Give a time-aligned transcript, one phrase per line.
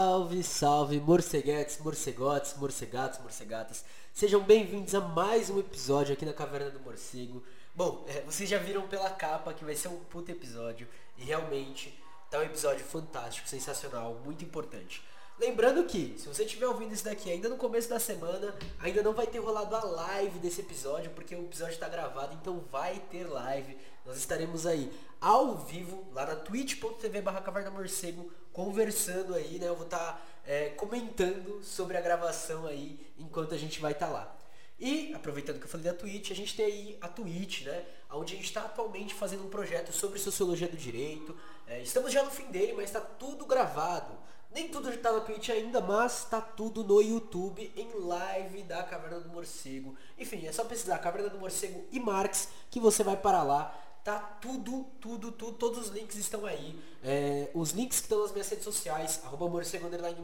[0.00, 3.84] Salve, salve, morceguetes, morcegotes, morcegatos, morcegatas.
[4.14, 7.42] Sejam bem-vindos a mais um episódio aqui na Caverna do Morcego.
[7.74, 12.00] Bom, é, vocês já viram pela capa que vai ser um puto episódio e realmente
[12.30, 15.02] tá um episódio fantástico, sensacional, muito importante.
[15.36, 19.12] Lembrando que, se você estiver ouvindo isso daqui ainda no começo da semana, ainda não
[19.12, 23.24] vai ter rolado a live desse episódio, porque o episódio está gravado, então vai ter
[23.24, 23.76] live.
[24.06, 29.68] Nós estaremos aí ao vivo, lá na twitch.tv barra Caverna Morcego, conversando aí, né?
[29.68, 34.06] Eu vou estar tá, é, comentando sobre a gravação aí, enquanto a gente vai estar
[34.06, 34.36] tá lá.
[34.78, 37.84] E, aproveitando que eu falei da Twitch, a gente tem aí a Twitch, né?
[38.10, 41.36] Onde a gente está atualmente fazendo um projeto sobre sociologia do direito.
[41.66, 44.16] É, estamos já no fim dele, mas está tudo gravado.
[44.50, 49.20] Nem tudo está na Twitch ainda, mas está tudo no YouTube em live da Caverna
[49.20, 49.94] do Morcego.
[50.16, 53.76] Enfim, é só pesquisar Caverna do Morcego e Marx que você vai para lá.
[54.04, 56.78] Tá tudo, tudo, tudo, todos os links estão aí.
[57.04, 59.48] É, os links que estão nas minhas redes sociais, arroba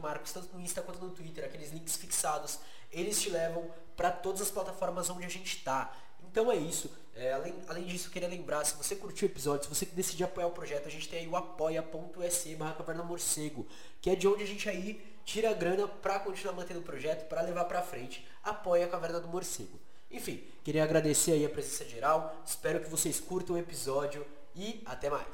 [0.01, 2.59] Marcos, tanto no Insta quanto no Twitter, aqueles links fixados,
[2.91, 5.95] eles te levam para todas as plataformas onde a gente está.
[6.31, 6.89] Então é isso.
[7.15, 10.25] É, além, além disso, eu queria lembrar, se você curtiu o episódio, se você decidir
[10.25, 13.65] apoiar o projeto, a gente tem aí o apoia.se barra Caverna Morcego,
[14.01, 17.27] que é de onde a gente aí tira a grana para continuar mantendo o projeto,
[17.29, 18.27] para levar para frente.
[18.43, 19.79] Apoia a Caverna do Morcego.
[20.15, 25.09] Enfim, queria agradecer aí a presença geral, espero que vocês curtam o episódio e até
[25.09, 25.25] mais.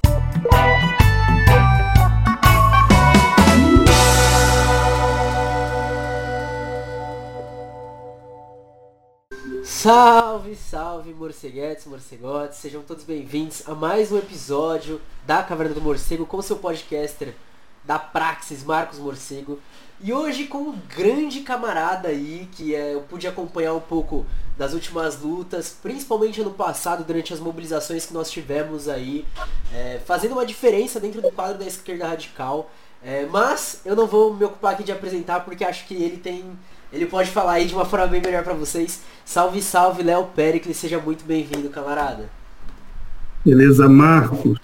[9.64, 16.26] Salve, salve, morceguetes, morcegotes, sejam todos bem-vindos a mais um episódio da Caverna do Morcego
[16.26, 17.36] com seu podcaster
[17.84, 19.60] da Praxis, Marcos Morcego.
[20.04, 24.26] E hoje com um grande camarada aí, que é, eu pude acompanhar um pouco
[24.58, 29.26] das últimas lutas, principalmente ano passado, durante as mobilizações que nós tivemos aí,
[29.72, 32.72] é, fazendo uma diferença dentro do quadro da esquerda radical.
[33.04, 36.46] É, mas eu não vou me ocupar aqui de apresentar porque acho que ele tem
[36.94, 39.02] ele pode falar aí de uma forma bem melhor para vocês.
[39.24, 42.30] Salve, salve, Léo Pericles, seja muito bem-vindo, camarada.
[43.46, 44.60] Beleza, Marcos.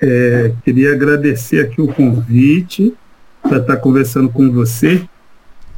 [0.00, 2.96] É, queria agradecer aqui o convite
[3.42, 5.02] para estar conversando com você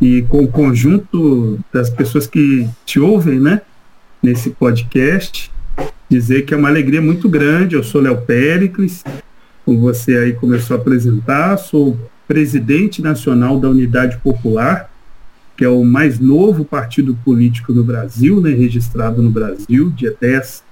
[0.01, 3.63] e com o conjunto das pessoas que te ouvem, né,
[4.23, 5.51] nesse podcast.
[6.09, 7.75] Dizer que é uma alegria muito grande.
[7.75, 9.03] Eu sou Léo Pericles,
[9.65, 14.93] como você aí começou a apresentar, sou presidente nacional da Unidade Popular
[15.57, 20.65] que é o mais novo partido político no Brasil, né, registrado no Brasil, dia 10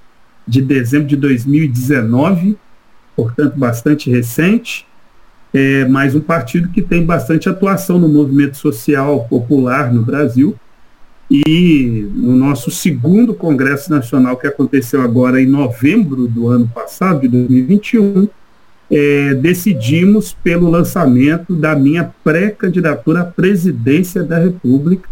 [0.48, 2.56] de dezembro de 2019,
[3.14, 4.86] portanto bastante recente,
[5.52, 10.56] é mais um partido que tem bastante atuação no movimento social popular no Brasil.
[11.30, 17.28] E no nosso segundo Congresso Nacional, que aconteceu agora em novembro do ano passado, de
[17.28, 18.28] 2021,
[18.90, 25.08] é, decidimos pelo lançamento da minha pré-candidatura à presidência da República.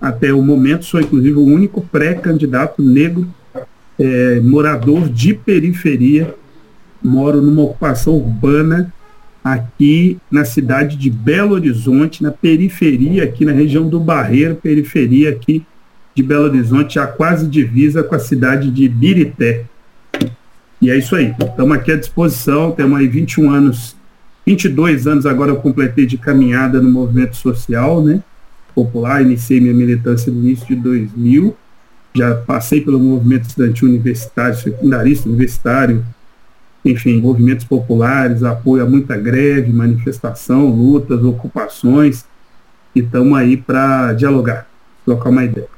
[0.00, 3.28] Até o momento, sou inclusive o único pré-candidato negro
[3.98, 6.34] é, morador de periferia.
[7.02, 8.92] Moro numa ocupação urbana
[9.46, 15.64] aqui na cidade de Belo Horizonte, na periferia, aqui na região do Barreiro, periferia aqui
[16.16, 19.64] de Belo Horizonte, já quase divisa com a cidade de Birité.
[20.82, 21.32] E é isso aí.
[21.40, 23.94] Estamos aqui à disposição, temos aí 21 anos,
[24.44, 28.20] 22 anos agora eu completei de caminhada no movimento social, né?
[28.74, 31.56] Popular, iniciei minha militância no início de 2000,
[32.16, 36.04] já passei pelo movimento estudantil universitário, secundarista universitário,
[36.90, 42.24] enfim, movimentos populares, apoio a muita greve, manifestação, lutas, ocupações,
[42.94, 44.68] e estamos aí para dialogar,
[45.04, 45.68] trocar uma ideia.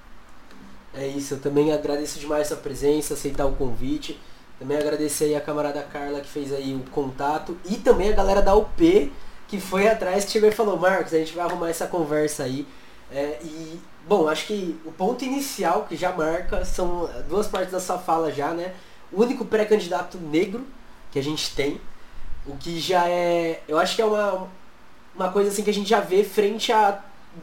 [0.95, 4.19] É isso, eu também agradeço demais a sua presença, aceitar o convite.
[4.59, 8.43] Também agradecer aí a camarada Carla que fez aí o contato e também a galera
[8.43, 9.13] da UP
[9.47, 12.67] que foi atrás, que chegou e falou, Marcos, a gente vai arrumar essa conversa aí.
[13.11, 17.81] É, e, bom, acho que o ponto inicial que já marca são duas partes da
[17.81, 18.75] sua fala já, né?
[19.11, 20.67] O único pré-candidato negro
[21.11, 21.81] que a gente tem,
[22.47, 24.49] o que já é, eu acho que é uma,
[25.15, 27.03] uma coisa assim que a gente já vê frente a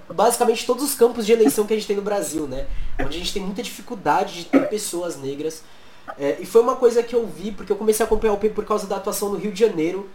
[0.09, 2.67] basicamente todos os campos de eleição que a gente tem no Brasil, né?
[2.99, 5.63] Onde a gente tem muita dificuldade de ter pessoas negras
[6.17, 8.49] é, e foi uma coisa que eu vi, porque eu comecei a acompanhar o P
[8.49, 10.09] por causa da atuação no Rio de Janeiro,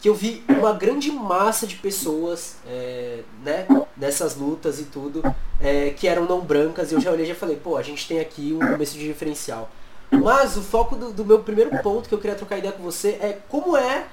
[0.00, 3.66] que eu vi uma grande massa de pessoas é, né,
[3.96, 5.22] nessas lutas e tudo,
[5.60, 8.06] é, que eram não brancas, e eu já olhei e já falei, pô, a gente
[8.06, 9.70] tem aqui um começo de diferencial.
[10.10, 13.10] Mas o foco do, do meu primeiro ponto que eu queria trocar ideia com você
[13.20, 14.06] é como é,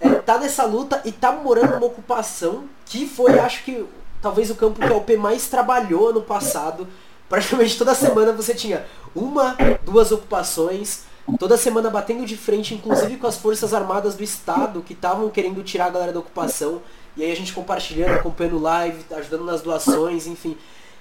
[0.00, 3.84] é tá nessa luta e tá morando numa ocupação que foi, acho que,
[4.22, 6.86] talvez o campo que a UP mais trabalhou ano passado,
[7.28, 11.04] praticamente toda semana você tinha uma, duas ocupações,
[11.38, 15.62] toda semana batendo de frente, inclusive com as Forças Armadas do Estado, que estavam querendo
[15.62, 16.82] tirar a galera da ocupação.
[17.16, 20.56] e aí a gente compartilhando, acompanhando live, ajudando nas doações, enfim.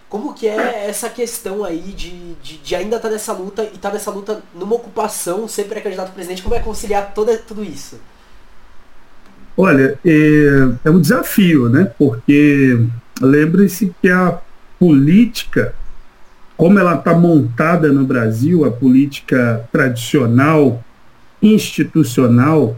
[0.09, 3.67] Como que é essa questão aí de, de, de ainda estar tá nessa luta e
[3.67, 7.37] estar tá nessa luta numa ocupação, sempre é candidato a presidente, como é conciliar toda,
[7.37, 7.99] tudo isso?
[9.55, 11.91] Olha, é, é um desafio, né?
[11.97, 12.79] Porque
[13.21, 14.39] lembre-se que a
[14.79, 15.75] política,
[16.57, 20.83] como ela está montada no Brasil, a política tradicional,
[21.41, 22.77] institucional,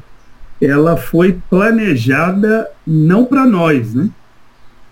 [0.62, 4.10] ela foi planejada não para nós, né?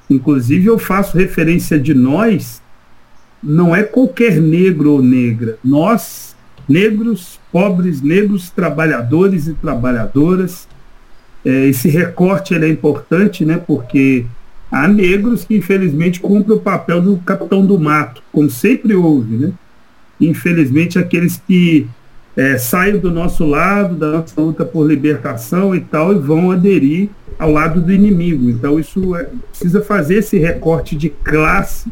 [0.09, 2.61] Inclusive eu faço referência de nós,
[3.41, 5.57] não é qualquer negro ou negra.
[5.63, 6.35] Nós,
[6.67, 10.67] negros, pobres, negros, trabalhadores e trabalhadoras,
[11.45, 14.25] é, esse recorte é importante, né, porque
[14.71, 19.51] há negros que infelizmente cumprem o papel do capitão do mato, como sempre houve, né?
[20.19, 21.88] Infelizmente aqueles que
[22.39, 27.51] é, do nosso lado, da nossa luta por libertação e tal, e vão aderir ao
[27.51, 28.50] lado do inimigo.
[28.50, 31.91] Então isso é, precisa fazer esse recorte de classe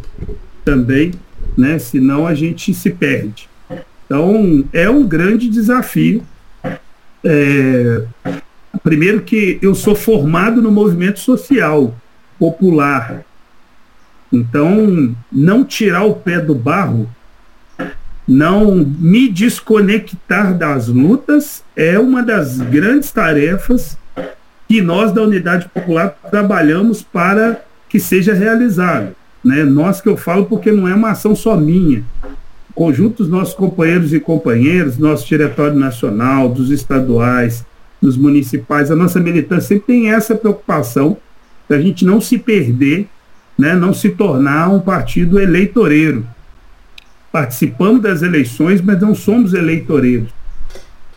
[0.63, 1.11] também,
[1.57, 1.79] né?
[1.79, 3.49] Senão a gente se perde.
[4.05, 6.23] Então é um grande desafio.
[7.23, 8.03] É,
[8.83, 11.95] Primeiro que eu sou formado no movimento social
[12.38, 13.25] popular.
[14.31, 17.09] Então, não tirar o pé do barro,
[18.27, 23.97] não me desconectar das lutas é uma das grandes tarefas
[24.68, 29.15] que nós da Unidade Popular trabalhamos para que seja realizado.
[29.44, 29.63] Né?
[29.63, 32.03] Nós que eu falo porque não é uma ação só minha.
[32.75, 37.65] Conjunto dos nossos companheiros e companheiras, nosso Diretório Nacional, dos estaduais,
[38.01, 41.18] dos municipais, a nossa militância sempre tem essa preocupação
[41.68, 43.07] da gente não se perder,
[43.57, 46.25] né, não se tornar um partido eleitoreiro.
[47.37, 50.31] Participamos das eleições, mas não somos eleitoreiros.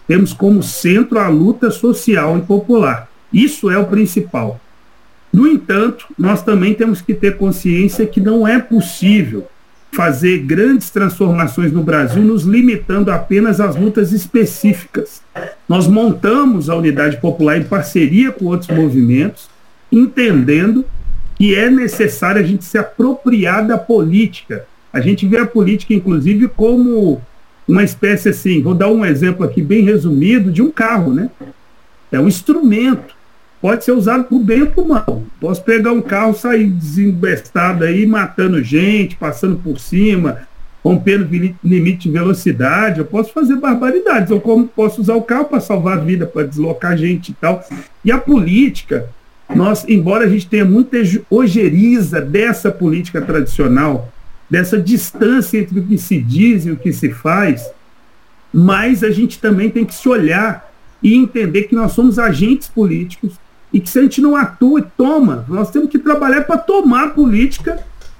[0.06, 3.08] Temos como centro a luta social e popular.
[3.32, 4.61] Isso é o principal.
[5.32, 9.49] No entanto, nós também temos que ter consciência que não é possível
[9.93, 15.22] fazer grandes transformações no Brasil, nos limitando apenas às lutas específicas.
[15.67, 19.49] Nós montamos a Unidade Popular em parceria com outros movimentos,
[19.90, 20.84] entendendo
[21.34, 24.67] que é necessário a gente se apropriar da política.
[24.93, 27.21] A gente vê a política, inclusive, como
[27.67, 31.31] uma espécie assim, vou dar um exemplo aqui bem resumido, de um carro, né?
[32.11, 33.15] É um instrumento
[33.61, 35.23] pode ser usado por bem ou por mal.
[35.41, 40.39] Posso pegar um carro, sair desembestado aí, matando gente, passando por cima,
[40.83, 41.29] rompendo
[41.63, 43.01] limite de velocidade.
[43.01, 44.31] Eu posso fazer barbaridades.
[44.31, 47.63] Eu como posso usar o carro para salvar a vida, para deslocar gente e tal.
[48.05, 49.09] E a política,
[49.55, 50.97] nós, embora a gente tenha muita
[51.31, 54.11] ojeriza dessa política tradicional,
[54.50, 57.70] dessa distância entre o que se diz e o que se faz,
[58.52, 60.70] mas a gente também tem que se olhar
[61.02, 63.35] e entender que nós somos agentes políticos
[63.73, 67.05] e que se a gente não atua e toma, nós temos que trabalhar para tomar
[67.05, 67.79] a política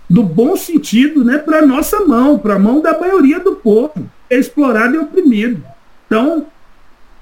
[0.09, 4.38] do bom sentido, né, para nossa mão, para a mão da maioria do povo, é
[4.38, 5.62] explorado e oprimido.
[6.06, 6.47] Então,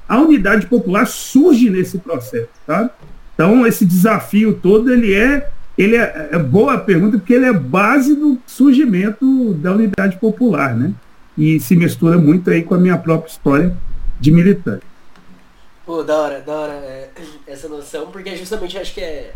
[0.08, 2.90] a unidade popular surge nesse processo, tá?
[3.34, 7.52] Então, esse desafio todo, ele é, ele é, é boa a pergunta, porque ele é
[7.52, 10.92] base do surgimento da unidade popular, né?
[11.36, 13.76] E se mistura muito aí com a minha própria história
[14.18, 14.84] de militante.
[15.86, 17.10] Pô, da hora, da hora é,
[17.46, 19.32] essa noção, porque justamente acho que é,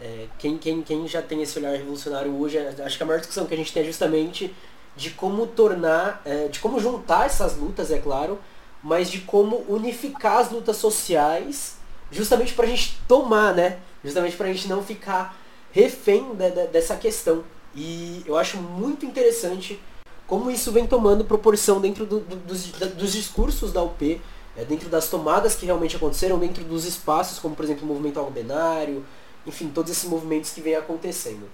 [0.00, 3.18] é, quem, quem, quem já tem esse olhar revolucionário hoje, é, acho que a maior
[3.18, 4.54] discussão que a gente tem é justamente
[4.96, 8.38] de como tornar, é, de como juntar essas lutas, é claro,
[8.80, 11.76] mas de como unificar as lutas sociais,
[12.10, 13.78] justamente pra gente tomar, né?
[14.04, 15.41] Justamente pra gente não ficar
[15.72, 17.42] refém de, de, dessa questão.
[17.74, 19.80] E eu acho muito interessante
[20.26, 24.20] como isso vem tomando proporção dentro do, do, dos, dos discursos da UP,
[24.56, 28.20] é, dentro das tomadas que realmente aconteceram, dentro dos espaços, como por exemplo o movimento
[28.20, 29.04] albenário,
[29.46, 31.48] enfim, todos esses movimentos que vêm acontecendo.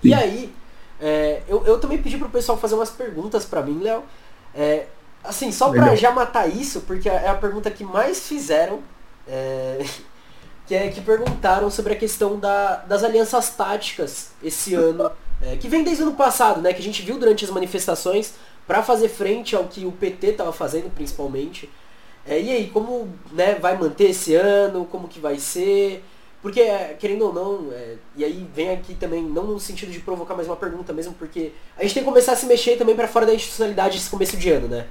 [0.00, 0.08] Sim.
[0.08, 0.54] E aí,
[1.00, 4.04] é, eu, eu também pedi pro pessoal fazer umas perguntas para mim, Léo.
[4.54, 4.86] É,
[5.24, 8.80] assim, só para já matar isso, porque é a pergunta que mais fizeram,
[9.26, 9.84] é,
[10.72, 15.12] que é que perguntaram sobre a questão da, das alianças táticas esse ano,
[15.42, 18.32] é, que vem desde o ano passado, né, que a gente viu durante as manifestações,
[18.66, 21.68] para fazer frente ao que o PT estava fazendo, principalmente.
[22.26, 24.86] É, e aí, como né, vai manter esse ano?
[24.86, 26.02] Como que vai ser?
[26.40, 30.00] Porque, é, querendo ou não, é, e aí vem aqui também, não no sentido de
[30.00, 32.96] provocar mais uma pergunta mesmo, porque a gente tem que começar a se mexer também
[32.96, 34.86] para fora da institucionalidade esse começo de ano, né?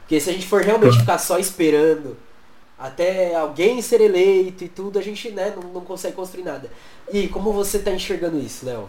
[0.00, 2.18] Porque se a gente for realmente ficar só esperando
[2.82, 6.68] até alguém ser eleito e tudo, a gente né, não, não consegue construir nada.
[7.12, 8.88] E como você está enxergando isso, Léo?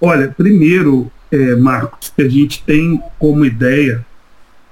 [0.00, 4.04] Olha, primeiro, é, Marcos, que a gente tem como ideia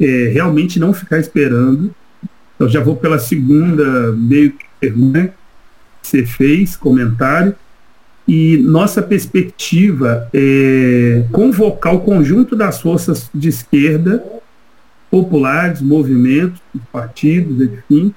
[0.00, 1.94] é, realmente não ficar esperando
[2.62, 5.32] eu já vou pela segunda meio que né?
[6.00, 7.54] você fez, comentário,
[8.26, 14.24] e nossa perspectiva é convocar o conjunto das forças de esquerda,
[15.12, 16.58] populares, movimentos,
[16.90, 18.12] partidos, enfim,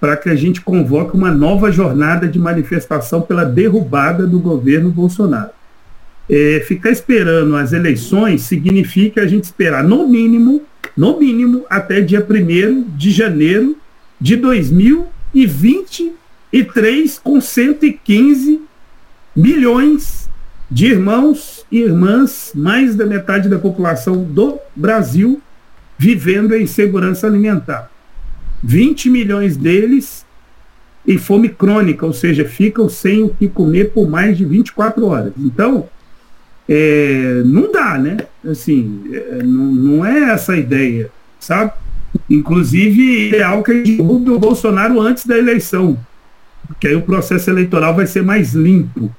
[0.00, 5.50] para que a gente convoque uma nova jornada de manifestação pela derrubada do governo Bolsonaro.
[6.28, 10.62] É, ficar esperando as eleições significa a gente esperar, no mínimo,
[10.96, 13.76] no mínimo, até dia 1 de janeiro
[14.20, 18.60] de 2023, com 115
[19.36, 20.28] milhões
[20.68, 25.40] de irmãos e irmãs, mais da metade da população do Brasil,
[26.04, 27.90] vivendo em segurança alimentar.
[28.62, 30.22] 20 milhões deles
[31.06, 35.32] em fome crônica, ou seja, ficam sem o que comer por mais de 24 horas.
[35.38, 35.88] Então,
[36.68, 38.18] é, não dá, né?
[38.46, 41.72] Assim, é, não, não, é essa a ideia, sabe?
[42.28, 45.98] Inclusive, é ideal que a gente Bolsonaro antes da eleição,
[46.66, 49.10] porque aí o processo eleitoral vai ser mais limpo,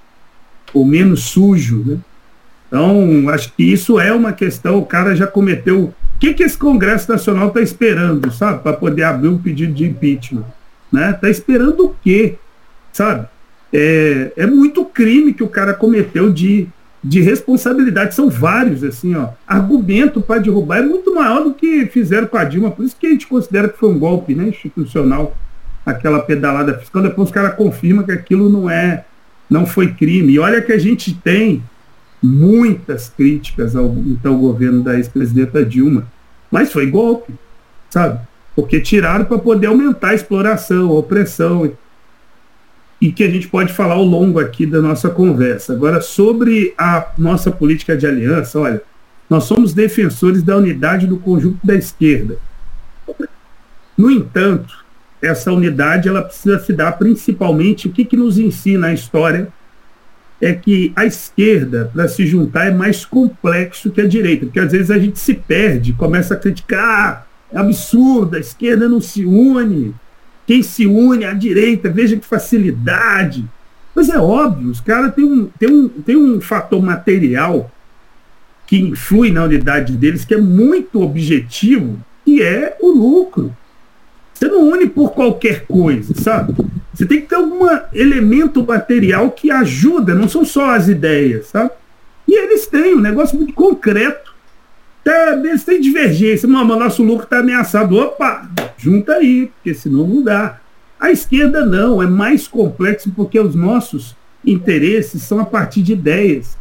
[0.72, 1.98] ou menos sujo, né?
[2.68, 5.92] Então, acho que isso é uma questão, o cara já cometeu.
[6.15, 8.63] O que, que esse Congresso Nacional está esperando, sabe?
[8.63, 10.45] Para poder abrir um pedido de impeachment.
[10.91, 11.12] Né?
[11.12, 12.36] Está esperando o quê?
[12.93, 13.27] Sabe?
[13.74, 16.69] É, é muito crime que o cara cometeu de
[17.05, 18.15] de responsabilidade.
[18.15, 19.29] São vários, assim, ó.
[19.48, 22.72] Argumento para derrubar é muito maior do que fizeram com a Dilma.
[22.72, 25.38] Por isso que a gente considera que foi um golpe né, institucional,
[25.86, 27.03] aquela pedalada fiscal.
[27.03, 29.05] Depois os caras confirmam que aquilo não é,
[29.48, 30.34] não foi crime.
[30.34, 31.62] E olha que a gente tem
[32.25, 36.08] muitas críticas ao então governo da ex-presidenta Dilma.
[36.50, 37.34] Mas foi golpe,
[37.89, 38.20] sabe?
[38.55, 41.72] Porque tiraram para poder aumentar a exploração, a opressão
[43.01, 45.74] e que a gente pode falar ao longo aqui da nossa conversa.
[45.74, 48.82] Agora, sobre a nossa política de aliança, olha,
[49.29, 52.38] nós somos defensores da unidade do conjunto da esquerda.
[53.98, 54.86] No entanto,
[55.22, 59.50] essa unidade ela precisa se dar principalmente, o que, que nos ensina a história
[60.42, 64.72] é que a esquerda, para se juntar, é mais complexo que a direita, porque às
[64.72, 69.25] vezes a gente se perde, começa a criticar, ah, é absurdo, a esquerda não se
[69.25, 69.96] une,
[70.46, 73.46] quem se une à direita, veja que facilidade.
[73.96, 77.72] Mas é óbvio, os caras têm um, têm, um, têm um fator material
[78.68, 83.56] que influi na unidade deles, que é muito objetivo, que é o lucro.
[84.36, 86.54] Você não une por qualquer coisa, sabe?
[86.94, 91.72] Você tem que ter algum elemento material que ajuda, não são só as ideias, sabe?
[92.27, 94.34] E eles têm um negócio muito concreto.
[95.01, 96.48] Até eles têm divergência.
[96.50, 97.96] Mas o nosso lucro está ameaçado.
[97.96, 100.60] Opa, junta aí, porque senão não dá.
[101.00, 106.58] A esquerda não, é mais complexo porque os nossos interesses são a partir de ideias.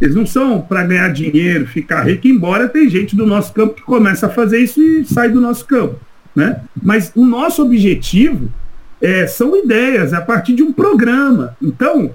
[0.00, 3.82] Eles não são para ganhar dinheiro, ficar rico, embora tem gente do nosso campo que
[3.82, 5.98] começa a fazer isso e sai do nosso campo.
[6.34, 6.60] Né?
[6.82, 8.48] Mas o nosso objetivo
[9.00, 11.56] é, são ideias, é a partir de um programa.
[11.62, 12.10] Então,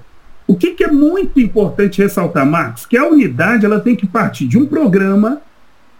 [0.46, 2.84] o que, que é muito importante ressaltar, Marcos?
[2.84, 5.40] Que a unidade ela tem que partir de um programa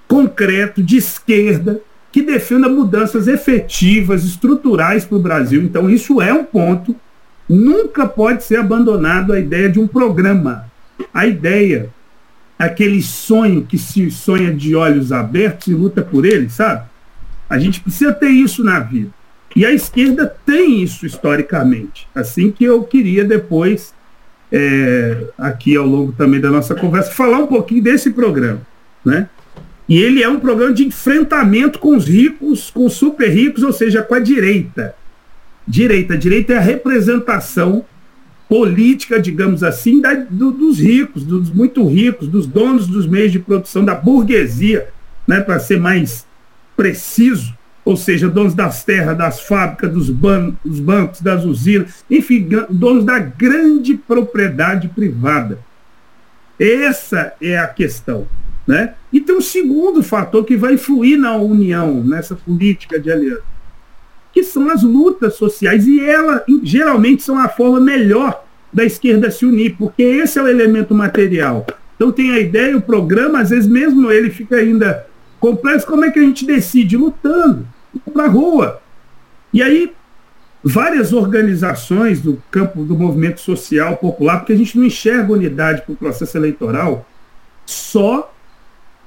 [0.08, 5.62] concreto, de esquerda, que defenda mudanças efetivas, estruturais para o Brasil.
[5.62, 6.96] Então, isso é um ponto.
[7.48, 10.64] Nunca pode ser abandonado a ideia de um programa.
[11.14, 11.88] A ideia,
[12.58, 16.82] aquele sonho que se sonha de olhos abertos e luta por ele, sabe?
[17.50, 19.10] A gente precisa ter isso na vida.
[19.56, 22.06] E a esquerda tem isso historicamente.
[22.14, 23.92] Assim que eu queria depois,
[24.52, 28.60] é, aqui ao longo também da nossa conversa, falar um pouquinho desse programa.
[29.04, 29.28] Né?
[29.88, 33.72] E ele é um programa de enfrentamento com os ricos, com os super ricos, ou
[33.72, 34.94] seja, com a direita.
[35.66, 36.16] Direita.
[36.16, 37.84] Direita é a representação
[38.48, 43.40] política, digamos assim, da, do, dos ricos, dos muito ricos, dos donos dos meios de
[43.40, 44.88] produção, da burguesia,
[45.26, 46.26] né, para ser mais
[46.80, 53.04] preciso, ou seja, donos das terras, das fábricas, dos, ban bancos, das usinas, enfim, donos
[53.04, 55.58] da grande propriedade privada.
[56.58, 58.26] Essa é a questão.
[58.66, 58.94] Né?
[59.12, 63.42] E tem um segundo fator que vai influir na união, nessa política de aliança,
[64.32, 69.44] que são as lutas sociais, e elas geralmente são a forma melhor da esquerda se
[69.44, 71.66] unir, porque esse é o elemento material.
[71.94, 75.09] Então tem a ideia, o programa, às vezes mesmo ele fica ainda
[75.40, 76.96] complexo, como é que a gente decide?
[76.96, 77.66] Lutando,
[78.12, 78.80] para rua.
[79.52, 79.92] E aí,
[80.62, 85.92] várias organizações do campo do movimento social popular, porque a gente não enxerga unidade para
[85.92, 87.06] o processo eleitoral
[87.64, 88.32] só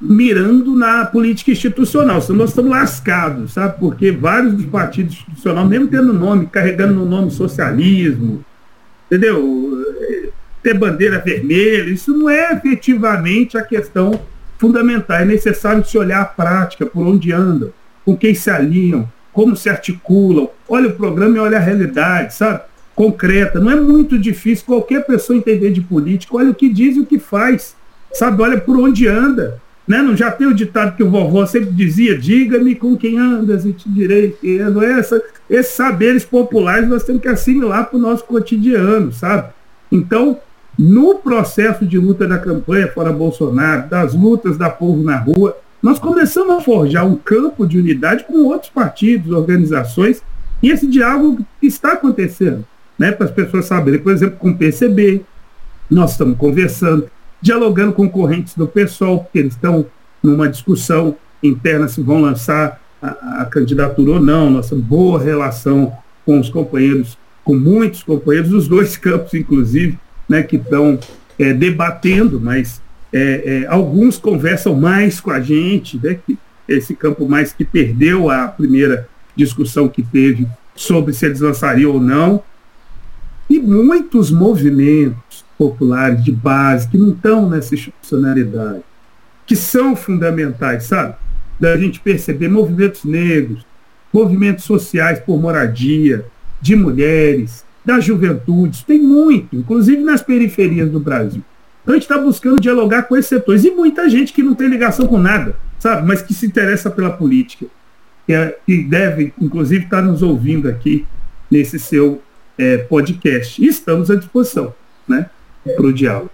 [0.01, 3.79] mirando na política institucional, senão nós estamos lascados, sabe?
[3.79, 8.43] Porque vários dos partidos institucionais, mesmo tendo nome, carregando no nome socialismo,
[9.05, 9.81] entendeu?
[10.61, 14.19] Ter bandeira vermelha, isso não é efetivamente a questão
[14.57, 15.17] fundamental.
[15.17, 17.71] É necessário se olhar a prática, por onde andam,
[18.05, 20.49] com quem se alinham, como se articulam.
[20.67, 22.61] Olha o programa e olha a realidade, sabe?
[22.95, 23.59] concreta.
[23.59, 26.35] Não é muito difícil qualquer pessoa entender de política.
[26.35, 27.75] Olha o que diz e o que faz.
[28.13, 29.61] Sabe, olha por onde anda.
[29.87, 30.01] Né?
[30.01, 33.73] Não já tem o ditado que o vovô sempre dizia, diga-me com quem andas e
[33.73, 34.83] te direi quem ando.
[34.83, 39.51] Essa, esses saberes populares nós temos que assimilar para o nosso cotidiano, sabe?
[39.91, 40.39] Então,
[40.77, 45.99] no processo de luta da campanha fora Bolsonaro, das lutas da povo na rua, nós
[45.99, 50.23] começamos a forjar um campo de unidade com outros partidos, organizações,
[50.61, 52.65] e esse diálogo está acontecendo,
[52.97, 53.11] né?
[53.11, 55.21] para as pessoas saberem, por exemplo, com o PCB,
[55.91, 57.09] nós estamos conversando,
[57.41, 59.85] dialogando com correntes do PSOL, porque eles estão
[60.23, 65.91] numa discussão interna se vão lançar a, a candidatura ou não, nossa boa relação
[66.25, 69.99] com os companheiros, com muitos companheiros, dos dois campos, inclusive,
[70.33, 70.97] né, que estão
[71.37, 72.81] é, debatendo, mas
[73.13, 76.35] é, é, alguns conversam mais com a gente, né, que
[76.67, 82.01] esse campo mais que perdeu a primeira discussão que teve sobre se eles lançariam ou
[82.01, 82.41] não,
[83.47, 88.81] e muitos movimentos populares de base, que não estão nessa institucionalidade,
[89.45, 91.13] que são fundamentais, sabe?
[91.59, 93.63] Da gente perceber movimentos negros,
[94.11, 96.25] movimentos sociais por moradia,
[96.59, 101.43] de mulheres, da juventude, tem muito, inclusive nas periferias do Brasil.
[101.81, 103.65] Então a gente está buscando dialogar com esses setores.
[103.65, 106.07] E muita gente que não tem ligação com nada, sabe?
[106.07, 107.65] Mas que se interessa pela política.
[108.25, 111.05] Que, é, que deve, inclusive, estar tá nos ouvindo aqui
[111.51, 112.21] nesse seu
[112.57, 113.61] é, podcast.
[113.61, 114.73] E estamos à disposição.
[115.05, 115.29] Né?
[115.75, 116.29] para o diálogo.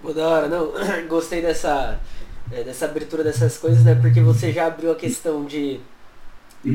[0.00, 0.72] Pô, da hora, não.
[1.08, 1.98] Gostei dessa,
[2.50, 3.94] é, dessa abertura dessas coisas, né?
[3.94, 5.80] Porque você já abriu a questão de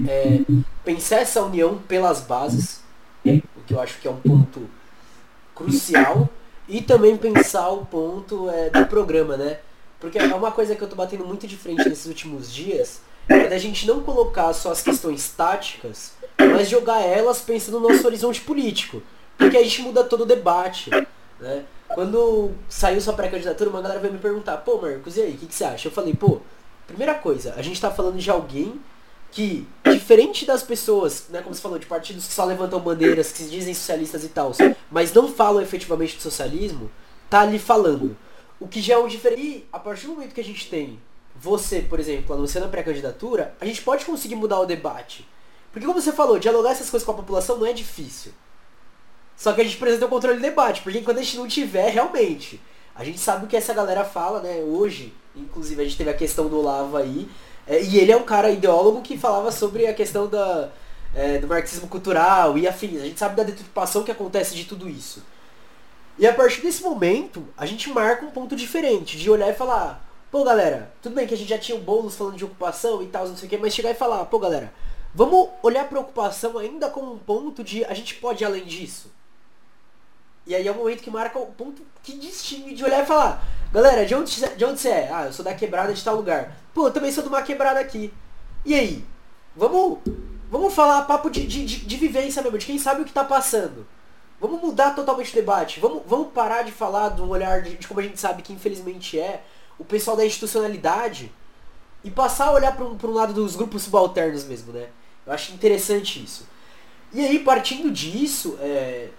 [0.07, 0.41] é,
[0.83, 2.81] pensar essa união pelas bases,
[3.67, 4.67] que eu acho que é um ponto
[5.53, 6.29] crucial,
[6.67, 9.59] e também pensar o ponto é, do programa, né?
[9.99, 13.47] Porque é uma coisa que eu tô batendo muito de frente nesses últimos dias, é
[13.47, 18.41] da gente não colocar só as questões táticas, mas jogar elas pensando no nosso horizonte
[18.41, 19.01] político.
[19.37, 20.89] Porque a gente muda todo o debate.
[21.39, 21.63] Né?
[21.89, 25.45] Quando saiu sua pré-candidatura, uma galera veio me perguntar, pô Marcos, e aí, o que,
[25.47, 25.87] que, você acha?
[25.87, 26.39] Eu falei, pô,
[26.85, 28.79] primeira coisa, a gente tá falando de alguém
[29.31, 33.39] que, diferente das pessoas, né, como você falou, de partidos que só levantam bandeiras, que
[33.39, 34.51] se dizem socialistas e tal,
[34.89, 36.89] mas não falam efetivamente de socialismo,
[37.29, 38.17] tá ali falando.
[38.59, 39.41] O que já é um diferente.
[39.41, 40.99] E a partir do momento que a gente tem
[41.39, 45.27] você, por exemplo, anunciando a pré-candidatura, a gente pode conseguir mudar o debate.
[45.71, 48.31] Porque como você falou, dialogar essas coisas com a população não é difícil.
[49.35, 51.47] Só que a gente precisa ter o controle do debate, porque enquanto a gente não
[51.47, 52.59] tiver, realmente,
[52.95, 54.63] a gente sabe o que essa galera fala, né?
[54.63, 57.29] Hoje, inclusive, a gente teve a questão do Olavo aí,
[57.67, 60.69] é, e ele é um cara ideólogo que falava sobre a questão da,
[61.13, 63.01] é, do marxismo cultural e afins.
[63.01, 65.23] A gente sabe da deturpação que acontece de tudo isso.
[66.17, 70.03] E a partir desse momento, a gente marca um ponto diferente, de olhar e falar,
[70.31, 73.07] pô galera, tudo bem que a gente já tinha o Boulos falando de ocupação e
[73.07, 74.73] tal, não sei o que, mas chegar e falar, pô galera,
[75.13, 79.11] vamos olhar a preocupação ainda como um ponto de a gente pode ir além disso.
[80.47, 83.45] E aí é o momento que marca o ponto que distingue de olhar e falar,
[83.71, 85.11] galera, de onde, de onde você é?
[85.11, 86.55] Ah, eu sou da quebrada de tal lugar.
[86.73, 88.13] Pô, eu também sou de uma quebrada aqui.
[88.63, 89.05] E aí?
[89.57, 89.99] Vamos,
[90.49, 93.25] vamos falar papo de, de, de, de vivência mesmo, de quem sabe o que tá
[93.25, 93.85] passando.
[94.39, 95.81] Vamos mudar totalmente o debate.
[95.81, 99.19] Vamos, vamos parar de falar um olhar de, de como a gente sabe que infelizmente
[99.19, 99.43] é
[99.77, 101.29] o pessoal da institucionalidade
[102.05, 104.87] e passar a olhar para um, um lado dos grupos subalternos mesmo, né?
[105.25, 106.47] Eu acho interessante isso.
[107.11, 109.09] E aí, partindo disso, é,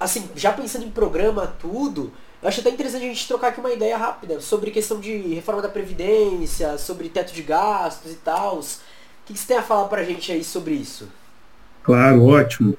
[0.00, 2.10] assim, já pensando em programa, tudo,
[2.42, 5.60] eu acho até interessante a gente trocar aqui uma ideia rápida sobre questão de reforma
[5.60, 8.60] da Previdência, sobre teto de gastos e tal.
[8.60, 8.64] O
[9.26, 11.06] que, você tem a falar pra gente aí sobre isso?
[11.82, 12.76] Claro, ótimo.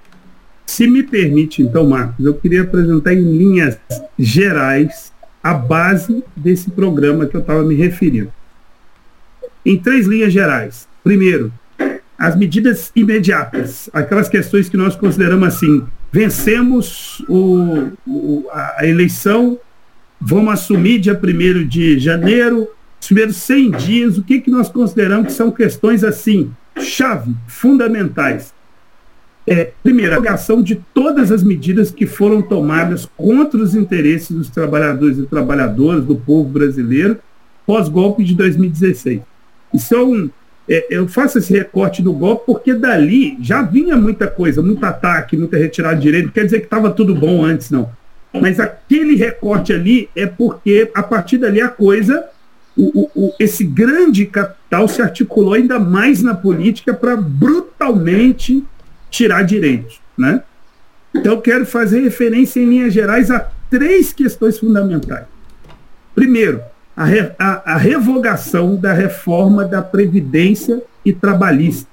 [0.65, 3.77] Se me permite, então, Marcos, eu queria apresentar em linhas
[4.17, 5.11] gerais
[5.43, 8.33] a base desse programa que eu estava me referindo.
[9.63, 10.87] Em três linhas gerais.
[11.03, 11.53] Primeiro,
[12.17, 19.57] as medidas imediatas, aquelas questões que nós consideramos assim, vencemos o, o, a eleição,
[20.19, 22.67] vamos assumir dia 1 de janeiro,
[22.99, 28.53] os primeiros 100 dias, o que, que nós consideramos que são questões assim, chave, fundamentais.
[29.47, 34.49] É, primeiro, a aplicação de todas as medidas que foram tomadas contra os interesses dos
[34.49, 37.17] trabalhadores e trabalhadoras, do povo brasileiro,
[37.65, 39.21] pós-golpe de 2016.
[39.73, 40.29] Isso é um,
[40.69, 45.35] é, eu faço esse recorte do golpe porque dali já vinha muita coisa, muito ataque,
[45.35, 46.25] muita retirada de direito.
[46.25, 47.89] Não quer dizer que estava tudo bom antes, não.
[48.33, 52.25] Mas aquele recorte ali é porque, a partir dali, a coisa,
[52.77, 58.63] o, o, esse grande capital se articulou ainda mais na política para brutalmente
[59.09, 59.99] tirar direitos.
[60.17, 60.41] Né?
[61.13, 65.25] Então, eu quero fazer referência, em linhas gerais, a três questões fundamentais.
[66.15, 66.61] Primeiro,
[66.95, 71.89] a, re, a, a revogação da reforma da Previdência e Trabalhista.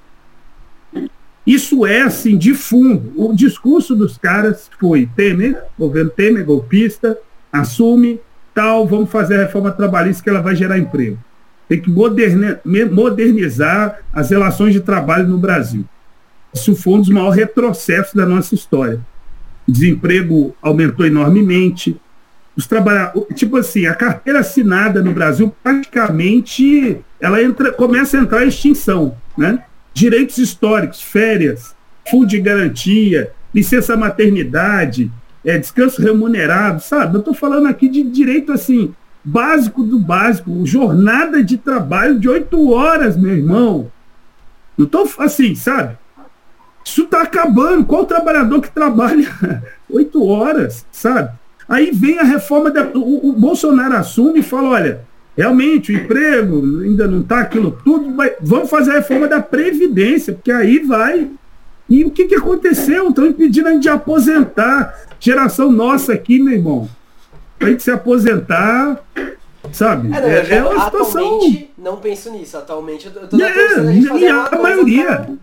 [1.47, 3.13] Isso é assim de fundo.
[3.17, 7.17] O discurso dos caras foi Temer, governo Temer, golpista,
[7.51, 8.21] assume,
[8.55, 11.19] tal, vamos fazer a reforma trabalhista que ela vai gerar emprego.
[11.69, 15.85] Tem que modernizar as relações de trabalho no Brasil.
[16.53, 19.01] Isso foi um dos maiores retrocessos da nossa história.
[19.67, 21.99] O desemprego aumentou enormemente.
[22.59, 28.45] Os trabalhadores, tipo assim, a carteira assinada no Brasil praticamente ela entra, começa a entrar
[28.45, 29.63] em extinção, né?
[29.95, 31.73] direitos históricos, férias,
[32.11, 35.09] fundo de garantia, licença maternidade,
[35.45, 37.15] é, descanso remunerado, sabe?
[37.15, 38.93] Eu estou falando aqui de direito assim,
[39.23, 43.91] básico do básico, jornada de trabalho de oito horas, meu irmão.
[44.77, 45.97] Não estou assim, sabe?
[46.85, 47.85] Isso está acabando.
[47.85, 49.29] Qual trabalhador que trabalha
[49.89, 51.31] oito horas, sabe?
[51.69, 55.01] Aí vem a reforma, da, o, o Bolsonaro assume e fala, olha,
[55.37, 60.33] realmente o emprego ainda não está aquilo tudo, mas vamos fazer a reforma da Previdência,
[60.33, 61.31] porque aí vai.
[61.89, 63.09] E o que, que aconteceu?
[63.09, 64.99] Estão impedindo a gente de aposentar.
[65.21, 66.89] Geração nossa aqui, meu irmão.
[67.59, 69.03] Para a gente se aposentar,
[69.73, 70.09] sabe?
[70.09, 71.41] É, não, é, é uma situação.
[71.77, 72.57] não penso nisso.
[72.57, 75.07] Atualmente eu tô é, e a, a maioria.
[75.07, 75.35] Pra...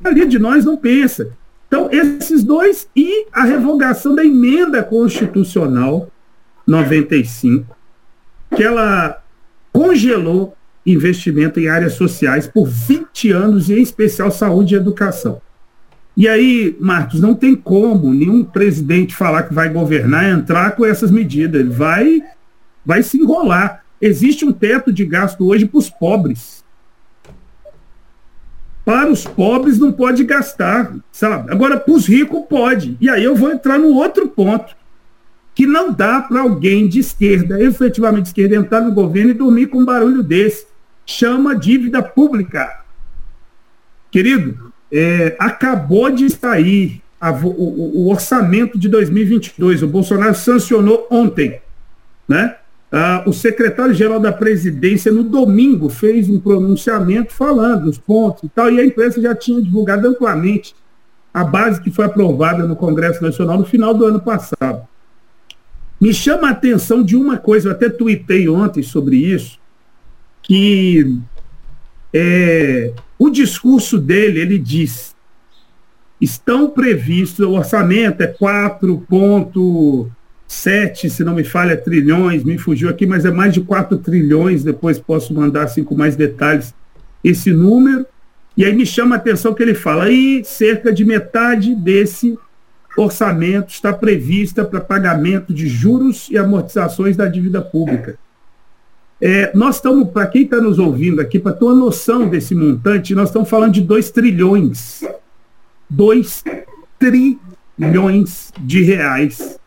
[0.00, 1.32] A maioria de nós não pensa.
[1.72, 6.06] Então, esses dois e a revogação da emenda constitucional
[6.66, 7.74] 95
[8.54, 9.22] que ela
[9.72, 10.54] congelou
[10.84, 15.40] investimento em áreas sociais por 20 anos, e em especial saúde e educação.
[16.14, 21.10] E aí, Marcos, não tem como nenhum presidente falar que vai governar entrar com essas
[21.10, 21.58] medidas.
[21.58, 22.22] Ele vai,
[22.84, 23.82] vai se enrolar.
[23.98, 26.61] Existe um teto de gasto hoje para os pobres.
[28.84, 31.52] Para os pobres não pode gastar, sabe?
[31.52, 32.96] Agora, para os ricos pode.
[33.00, 34.74] E aí eu vou entrar no outro ponto
[35.54, 39.66] que não dá para alguém de esquerda, efetivamente de esquerda, entrar no governo e dormir
[39.66, 40.66] com um barulho desse.
[41.04, 42.80] Chama dívida pública.
[44.10, 49.82] Querido, é, acabou de sair a, o, o, orçamento de 2022.
[49.82, 51.60] O Bolsonaro sancionou ontem.
[52.26, 52.56] Né?
[52.94, 58.70] Ah, o secretário-geral da presidência, no domingo, fez um pronunciamento falando os pontos e tal,
[58.70, 60.74] e a imprensa já tinha divulgado amplamente
[61.32, 64.86] a base que foi aprovada no Congresso Nacional no final do ano passado.
[65.98, 69.58] Me chama a atenção de uma coisa, eu até tuitei ontem sobre isso,
[70.42, 71.16] que
[72.12, 75.16] é, o discurso dele, ele diz,
[76.20, 78.26] estão previstos, o orçamento é
[80.52, 84.62] 4,7, se não me falha, trilhões, me fugiu aqui, mas é mais de 4 trilhões,
[84.62, 86.74] depois posso mandar assim com mais detalhes
[87.24, 88.06] esse número.
[88.54, 92.38] E aí me chama a atenção que ele fala, aí cerca de metade desse
[92.96, 98.18] orçamento está prevista para pagamento de juros e amortizações da dívida pública.
[99.18, 103.14] É, nós estamos, para quem está nos ouvindo aqui, para ter uma noção desse montante,
[103.14, 105.02] nós estamos falando de 2 trilhões.
[105.88, 106.44] 2
[106.98, 109.61] trilhões de reais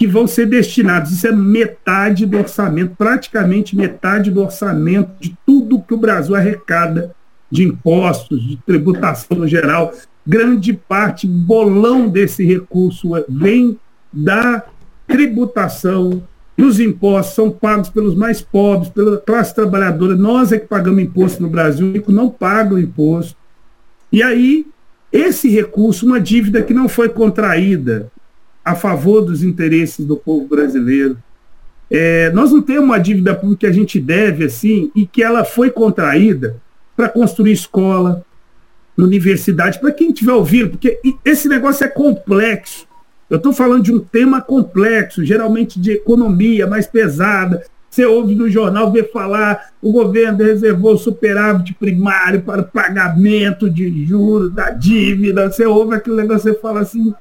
[0.00, 1.12] que vão ser destinados.
[1.12, 7.14] Isso é metade do orçamento, praticamente metade do orçamento de tudo que o Brasil arrecada
[7.50, 9.92] de impostos, de tributação no geral
[10.26, 13.78] grande parte, bolão desse recurso vem
[14.10, 14.64] da
[15.06, 16.22] tributação,
[16.56, 20.14] e os impostos são pagos pelos mais pobres, pela classe trabalhadora.
[20.14, 23.36] Nós é que pagamos imposto no Brasil, o rico não paga o imposto.
[24.10, 24.66] E aí,
[25.12, 28.10] esse recurso, uma dívida que não foi contraída
[28.64, 31.16] a favor dos interesses do povo brasileiro.
[31.90, 35.44] É, nós não temos uma dívida pública que a gente deve assim e que ela
[35.44, 36.56] foi contraída
[36.96, 38.24] para construir escola,
[38.96, 42.86] universidade, para quem estiver ouvindo, porque esse negócio é complexo.
[43.28, 47.64] Eu estou falando de um tema complexo, geralmente de economia mais pesada.
[47.88, 54.52] Você ouve no jornal ver falar o governo reservou superávit primário para pagamento de juros
[54.52, 55.50] da dívida.
[55.50, 57.14] Você ouve aquele negócio e fala assim,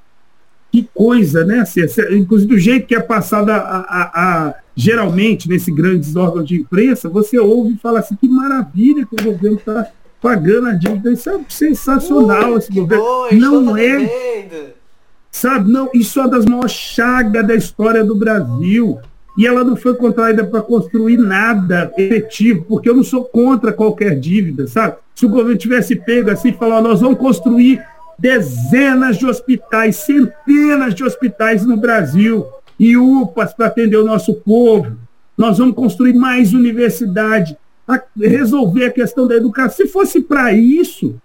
[0.71, 1.59] que coisa, né?
[1.59, 6.57] Assim, inclusive do jeito que é passada a, a, a, geralmente nesses grandes órgãos de
[6.57, 9.87] imprensa, você ouve e fala assim, que maravilha que o governo está
[10.21, 11.11] pagando a dívida.
[11.11, 13.03] Isso é sensacional, esse governo.
[13.31, 14.73] Não é.
[15.31, 18.99] Sabe, não, isso é uma das maiores chagas da história do Brasil.
[19.37, 24.19] E ela não foi contraída para construir nada efetivo, porque eu não sou contra qualquer
[24.19, 24.97] dívida, sabe?
[25.15, 27.81] Se o governo tivesse pego assim e falar, nós vamos construir
[28.19, 32.45] dezenas de hospitais, centenas de hospitais no Brasil,
[32.79, 34.97] e UPAs para atender o nosso povo.
[35.37, 39.85] Nós vamos construir mais universidade a resolver a questão da educação.
[39.85, 41.15] Se fosse para isso,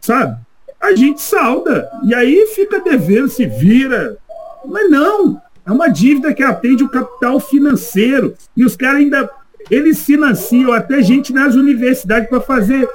[0.00, 0.36] sabe?
[0.80, 1.88] A gente salda.
[2.04, 4.16] E aí fica devendo, se vira.
[4.64, 5.40] Mas não.
[5.64, 8.34] É uma dívida que atende o capital financeiro.
[8.56, 9.30] E os caras ainda.
[9.70, 12.88] Eles financiam até gente nas universidades para fazer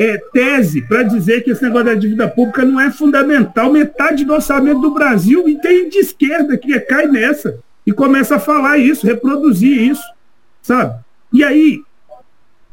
[0.00, 3.70] é, tese para dizer que esse negócio da dívida pública não é fundamental.
[3.70, 8.40] Metade do orçamento do Brasil e tem de esquerda que cai nessa e começa a
[8.40, 10.02] falar isso, reproduzir isso,
[10.62, 10.98] sabe?
[11.30, 11.82] E aí,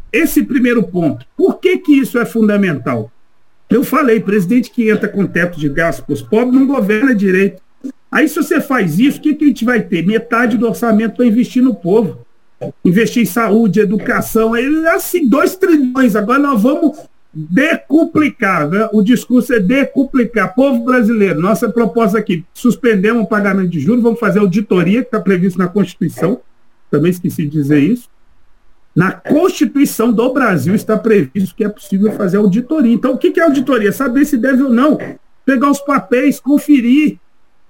[0.10, 3.12] esse primeiro ponto, por que, que isso é fundamental?
[3.70, 7.62] Eu falei, presidente que entra com teto de gasto para os pobres não governa direito.
[8.10, 10.08] Aí, se você faz isso, o que, que a gente vai ter?
[10.08, 12.26] Metade do orçamento para investir no povo.
[12.86, 14.54] Investir em saúde, educação,
[14.96, 16.16] assim, dois trilhões.
[16.16, 16.98] Agora nós vamos
[17.38, 18.90] decuplicar, né?
[18.92, 20.56] o discurso é decuplicar.
[20.56, 25.20] Povo brasileiro, nossa proposta aqui, suspendemos o pagamento de juros, vamos fazer auditoria, que está
[25.20, 26.42] previsto na Constituição,
[26.90, 28.10] também esqueci de dizer isso.
[28.96, 32.92] Na Constituição do Brasil está previsto que é possível fazer auditoria.
[32.92, 33.92] Então, o que é auditoria?
[33.92, 34.98] Saber se deve ou não.
[35.46, 37.20] Pegar os papéis, conferir,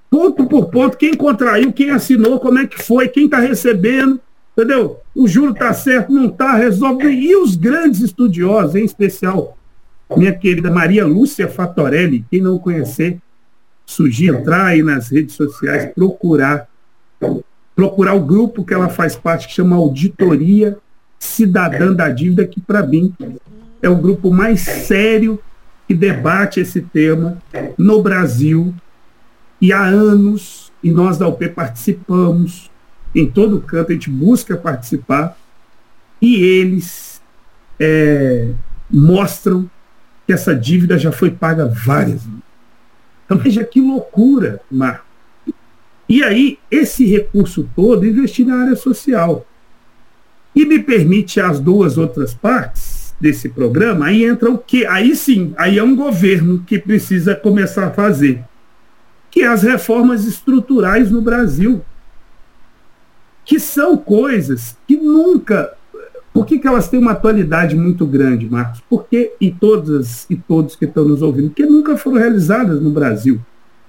[0.10, 4.22] ponto por ponto, quem contraiu, quem assinou, como é que foi, quem está recebendo,
[4.54, 5.02] entendeu?
[5.14, 7.10] O juro está certo, não está, resolve.
[7.10, 9.57] E os grandes estudiosos, em especial
[10.16, 13.18] minha querida Maria Lúcia Fatorelli, quem não conhecer,
[13.86, 16.68] sugiro entrar aí nas redes sociais, procurar,
[17.76, 20.78] procurar o grupo que ela faz parte, que chama Auditoria
[21.20, 23.14] Cidadã da Dívida, que para mim
[23.82, 25.40] é o grupo mais sério
[25.88, 27.42] que debate esse tema
[27.78, 28.74] no Brasil.
[29.60, 32.70] E há anos, e nós da UP participamos,
[33.16, 35.36] em todo canto a gente busca participar,
[36.22, 37.22] e eles
[37.80, 38.52] é,
[38.90, 39.70] mostram
[40.28, 42.42] que essa dívida já foi paga várias vezes.
[43.26, 45.06] Então veja que loucura, Marco.
[46.10, 49.46] E aí, esse recurso todo investir na área social.
[50.54, 54.86] E me permite as duas outras partes desse programa, aí entra o que?
[54.86, 58.44] Aí sim, aí é um governo que precisa começar a fazer.
[59.32, 61.84] Que é as reformas estruturais no Brasil.
[63.46, 65.77] Que são coisas que nunca.
[66.38, 68.80] Por que, que elas têm uma atualidade muito grande, Marcos?
[68.88, 73.42] Porque, e todas e todos que estão nos ouvindo, que nunca foram realizadas no Brasil.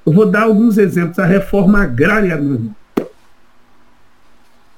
[0.06, 1.18] Eu vou dar alguns exemplos.
[1.18, 2.74] A reforma agrária, meu irmão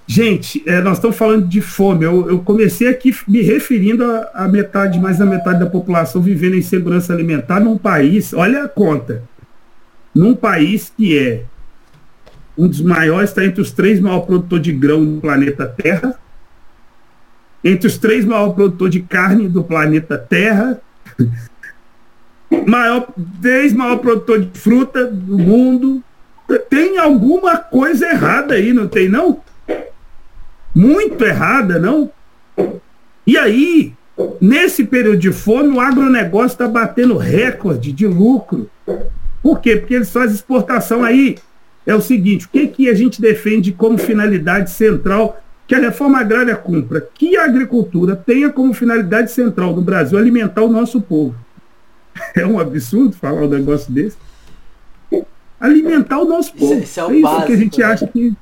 [0.04, 2.04] Gente, é, nós estamos falando de fome.
[2.04, 6.56] Eu, eu comecei aqui me referindo a, a, metade, mais da metade da população vivendo
[6.56, 9.22] em segurança alimentar num país, olha a conta,
[10.12, 11.44] num país que é
[12.58, 16.18] um dos maiores, está entre os três maiores produtores de grão do planeta Terra,
[17.62, 20.80] entre os três maiores produtores de carne do planeta Terra,
[22.66, 23.08] maior,
[23.40, 26.02] três maiores produtores de fruta do mundo.
[26.68, 29.40] Tem alguma coisa errada aí, não tem não?
[30.74, 32.10] muito errada, não?
[33.26, 33.92] E aí,
[34.40, 38.68] nesse período de fome, o agronegócio está batendo recorde de lucro.
[39.42, 39.76] Por quê?
[39.76, 41.36] Porque eles fazem exportação aí.
[41.86, 46.18] É o seguinte, o que, que a gente defende como finalidade central que a reforma
[46.18, 47.08] agrária cumpra?
[47.14, 51.36] Que a agricultura tenha como finalidade central do Brasil alimentar o nosso povo.
[52.34, 54.16] É um absurdo falar um negócio desse.
[55.60, 56.74] Alimentar o nosso povo.
[56.74, 57.84] Isso, isso é, o é isso básico, que a gente né?
[57.84, 58.32] acha que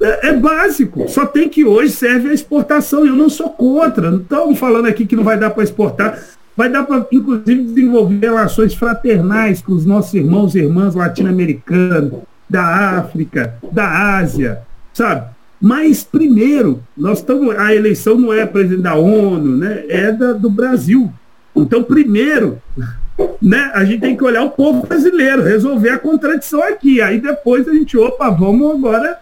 [0.00, 1.08] é, é, básico.
[1.08, 3.06] Só tem que hoje serve a exportação.
[3.06, 4.10] Eu não sou contra.
[4.10, 6.20] Não estamos falando aqui que não vai dar para exportar.
[6.56, 12.98] Vai dar para, inclusive, desenvolver relações fraternais com os nossos irmãos e irmãs latino-americanos, da
[12.98, 15.35] África, da Ásia, sabe?
[15.60, 17.56] Mas, primeiro, nós estamos.
[17.56, 19.84] A eleição não é presidente da ONU, né?
[19.88, 21.10] é da, do Brasil.
[21.54, 22.60] Então, primeiro,
[23.40, 27.00] né, a gente tem que olhar o povo brasileiro, resolver a contradição aqui.
[27.00, 29.18] Aí depois a gente, opa, vamos agora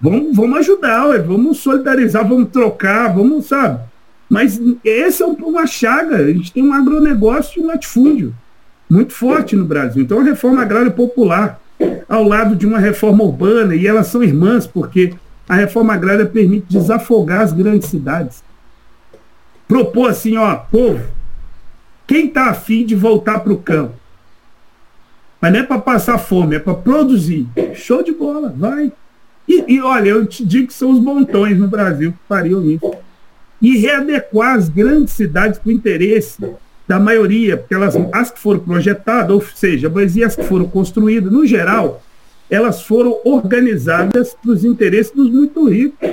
[0.00, 3.80] Vamos, vamos ajudar, ué, vamos solidarizar, vamos trocar, vamos, sabe?
[4.28, 6.16] Mas essa é uma chaga.
[6.16, 8.34] A gente tem um agronegócio e um latifúndio
[8.90, 10.02] muito forte no Brasil.
[10.02, 11.60] Então, a reforma agrária popular,
[12.08, 15.14] ao lado de uma reforma urbana, e elas são irmãs, porque
[15.48, 18.42] a reforma agrária permite desafogar as grandes cidades.
[19.68, 21.04] Propor assim, ó, povo,
[22.06, 23.94] quem está afim de voltar para o campo?
[25.40, 27.46] Mas não é para passar fome, é para produzir.
[27.74, 28.92] Show de bola, vai.
[29.48, 32.94] E, e, olha, eu te digo que são os montões no Brasil que fariam isso.
[33.60, 36.44] E readequar as grandes cidades para o interesse
[36.86, 40.68] da maioria, porque elas, as que foram projetadas, ou seja, mas e as que foram
[40.68, 42.02] construídas, no geral,
[42.50, 46.08] elas foram organizadas para os interesses dos muito ricos.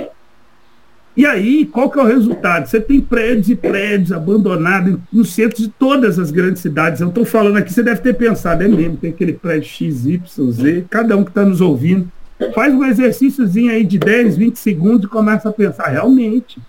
[1.16, 2.66] E aí, qual que é o resultado?
[2.66, 7.00] Você tem prédios e prédios abandonados no centro de todas as grandes cidades.
[7.00, 11.16] Eu estou falando aqui, você deve ter pensado, é mesmo, tem aquele prédio XYZ, cada
[11.16, 12.10] um que está nos ouvindo
[12.52, 16.60] Faz um exercíciozinho aí de 10, 20 segundos e começa a pensar, realmente,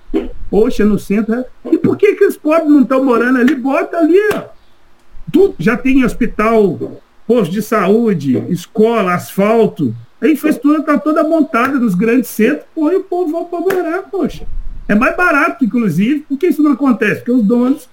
[0.50, 1.44] poxa, no centro.
[1.66, 3.56] E por que, que os pobres não estão morando ali?
[3.56, 4.44] Bota ali, ó.
[5.32, 5.56] Tudo.
[5.58, 9.96] Já tem hospital, posto de saúde, escola, asfalto.
[10.22, 14.04] A infraestrutura está toda montada nos grandes centros, pô, e o povo vai para morar,
[14.04, 14.46] poxa.
[14.88, 17.88] É mais barato, inclusive, porque isso não acontece, porque os donos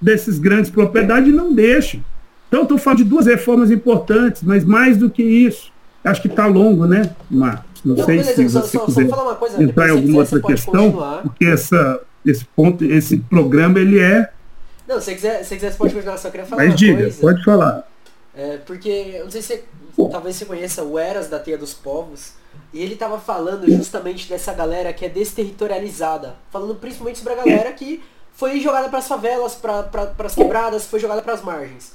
[0.00, 2.04] desses grandes propriedades não deixem.
[2.48, 5.72] Então, estou falando de duas reformas importantes, mas mais do que isso.
[6.04, 7.82] Acho que está longo, né, Marcos?
[7.84, 10.90] Não, não sei beleza, se você só, quiser só coisa, entrar em alguma outra questão,
[10.90, 11.22] continuar.
[11.22, 14.30] porque essa, esse ponto, esse programa, ele é...
[14.86, 17.20] Não, se você quiser, se quiser você pode continuar, só queria falar mas diga, coisa.
[17.20, 17.88] pode falar.
[18.36, 19.64] É, porque, eu não sei se
[20.10, 22.32] talvez você conheça o Eras da Teia dos Povos,
[22.72, 27.72] e ele estava falando justamente dessa galera que é desterritorializada, falando principalmente sobre a galera
[27.72, 31.92] que foi jogada para as favelas, para pra, as quebradas, foi jogada para as margens.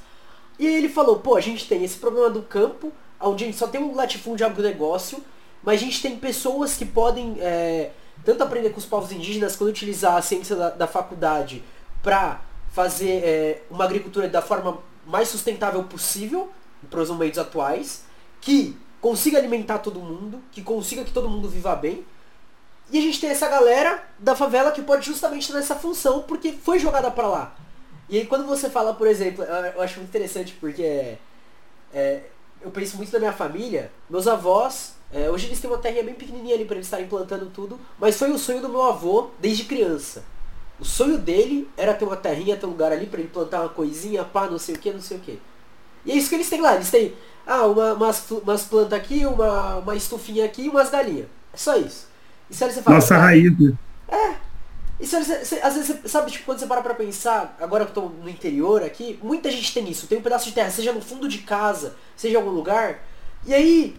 [0.57, 3.57] E aí ele falou, pô, a gente tem esse problema do campo, onde a gente
[3.57, 5.23] só tem um latifúndio agronegócio,
[5.61, 7.91] mas a gente tem pessoas que podem é,
[8.23, 11.61] tanto aprender com os povos indígenas quanto utilizar a ciência da, da faculdade
[12.01, 16.51] para fazer é, uma agricultura da forma mais sustentável possível
[16.89, 18.03] para os momentos atuais,
[18.39, 22.05] que consiga alimentar todo mundo, que consiga que todo mundo viva bem.
[22.91, 26.79] E a gente tem essa galera da favela que pode justamente nessa função, porque foi
[26.79, 27.55] jogada para lá.
[28.07, 31.17] E aí quando você fala, por exemplo, eu acho muito interessante porque é,
[31.93, 32.23] é,
[32.61, 36.13] eu penso muito na minha família, meus avós, é, hoje eles têm uma terrinha bem
[36.13, 39.65] pequenininha ali para eles estarem plantando tudo, mas foi o sonho do meu avô desde
[39.65, 40.23] criança.
[40.79, 43.69] O sonho dele era ter uma terrinha, ter um lugar ali para ele plantar uma
[43.69, 45.39] coisinha, pá, não sei o que, não sei o que.
[46.05, 46.75] E é isso que eles têm lá.
[46.75, 47.13] Eles têm
[47.45, 51.27] ah, uma, umas, umas plantas aqui, uma, uma estufinha aqui e umas galinhas.
[51.53, 52.07] É só isso.
[52.49, 53.59] E se você fala, Nossa raiz.
[53.59, 53.73] Né?
[54.07, 54.35] É.
[54.99, 57.85] E se você, você, às vezes, você, sabe, tipo, quando você para pra pensar, agora
[57.85, 60.07] que eu tô no interior aqui, muita gente tem isso.
[60.07, 62.99] Tem um pedaço de terra, seja no fundo de casa, seja em algum lugar.
[63.45, 63.95] E aí,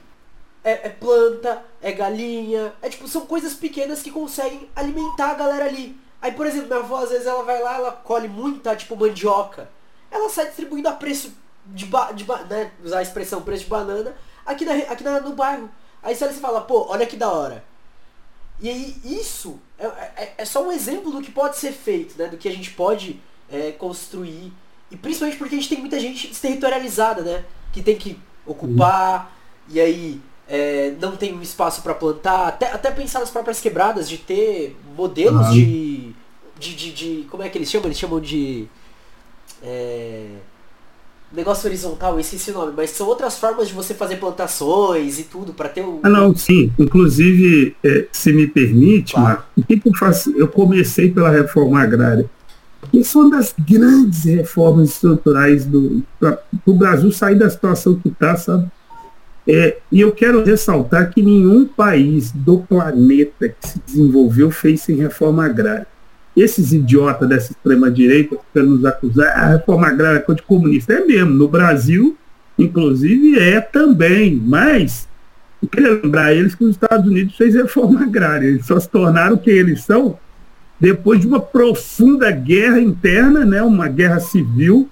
[0.62, 5.64] é, é, planta, é galinha, é tipo, são coisas pequenas que conseguem alimentar a galera
[5.64, 5.96] ali.
[6.22, 9.70] Aí, por exemplo, minha avó, às vezes, ela vai lá, ela colhe muita, tipo, mandioca.
[10.10, 11.32] Ela sai distribuindo a preço
[11.66, 15.20] de, ba, de ba, né, usar a expressão preço de banana, aqui, na, aqui na,
[15.20, 15.70] no bairro.
[16.02, 17.64] Aí você fala, pô, olha que da hora.
[18.60, 22.28] E aí, isso é, é, é, só um exemplo do que pode ser feito, né?
[22.28, 24.52] Do que a gente pode é, construir.
[24.90, 27.44] E principalmente porque a gente tem muita gente desterritorializada, né?
[27.72, 29.32] Que tem que ocupar,
[29.68, 30.20] e aí
[30.50, 34.76] é, não tem um espaço para plantar, até, até pensar nas próprias quebradas, de ter
[34.96, 35.52] modelos uhum.
[35.52, 36.12] de,
[36.58, 37.86] de, de, de, Como é que eles chamam?
[37.86, 38.66] Eles chamam de.
[39.62, 40.26] É,
[41.32, 45.22] negócio horizontal, eu esqueci o nome, mas são outras formas de você fazer plantações e
[45.22, 46.00] tudo para ter um.
[46.02, 46.72] Ah, não, sim.
[46.76, 49.28] Inclusive, é, se me permite, claro.
[49.28, 50.36] Marco, o que, eu faço?
[50.36, 52.28] Eu comecei pela reforma agrária.
[52.92, 58.08] Isso é uma das grandes reformas estruturais do para o Brasil sair da situação que
[58.08, 58.68] está, sabe?
[59.46, 64.96] É, e eu quero ressaltar que nenhum país do planeta que se desenvolveu fez sem
[64.96, 65.86] reforma agrária.
[66.36, 70.92] Esses idiotas dessa extrema-direita que nos acusar, a ah, reforma agrária é coisa de comunista.
[70.92, 72.16] É mesmo, no Brasil,
[72.58, 74.36] inclusive, é também.
[74.36, 75.08] Mas
[75.62, 78.46] eu queria lembrar eles que os Estados Unidos fez reforma agrária.
[78.46, 80.18] Eles só se tornaram o que eles são
[80.80, 84.88] depois de uma profunda guerra interna, né, uma guerra civil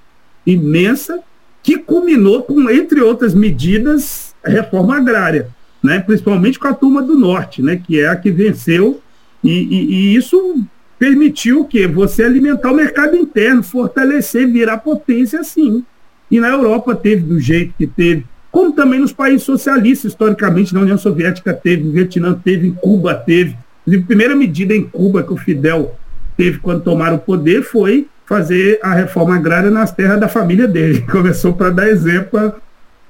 [0.47, 1.21] imensa,
[1.63, 5.49] que culminou com, entre outras medidas, reforma agrária,
[5.83, 6.01] né?
[6.01, 7.77] principalmente com a turma do norte, né?
[7.77, 9.01] que é a que venceu,
[9.43, 10.61] e, e, e isso
[10.99, 15.85] permitiu que você alimentar o mercado interno, fortalecer, virar potência assim.
[16.31, 20.81] E na Europa teve do jeito que teve, como também nos países socialistas, historicamente, na
[20.81, 23.57] União Soviética teve, no Vietnã teve, em Cuba teve.
[23.87, 25.95] A primeira medida em Cuba que o Fidel
[26.37, 31.03] teve quando tomaram o poder foi fazer a reforma agrária nas terras da família dele.
[31.11, 32.55] Começou para dar exemplo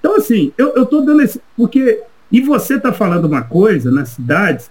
[0.00, 1.40] então, assim, eu estou dando esse.
[1.56, 2.02] Porque.
[2.30, 4.70] E você está falando uma coisa nas cidades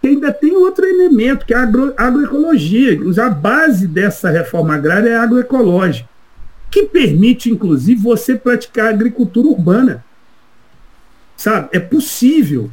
[0.00, 2.98] que ainda tem outro elemento, que é a agro, agroecologia.
[3.24, 6.08] A base dessa reforma agrária é agroecológica,
[6.70, 10.04] que permite, inclusive, você praticar agricultura urbana.
[11.36, 11.68] Sabe?
[11.72, 12.70] É possível,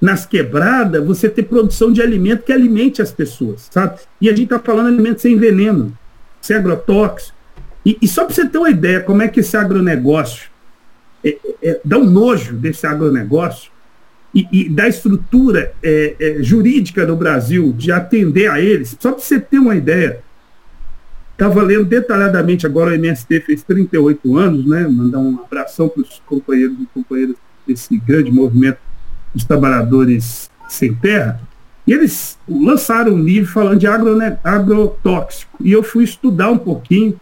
[0.00, 3.68] nas quebradas, você ter produção de alimento que alimente as pessoas.
[3.70, 3.98] Sabe?
[4.20, 5.96] E a gente está falando de alimento sem veneno,
[6.40, 7.36] sem agrotóxico.
[7.84, 10.50] E, e só para você ter uma ideia como é que esse agronegócio
[11.24, 13.70] é, é, dá um nojo desse agronegócio
[14.34, 19.20] e, e da estrutura é, é, jurídica do Brasil de atender a eles, só para
[19.20, 20.22] você ter uma ideia,
[21.32, 24.86] estava lendo detalhadamente, agora o MST fez 38 anos, né?
[24.86, 28.78] Mandar um abração para os companheiros e companheiras desse grande movimento
[29.34, 31.40] dos trabalhadores sem terra.
[31.86, 35.56] E eles lançaram um livro falando de agrotóxico.
[35.64, 37.18] E eu fui estudar um pouquinho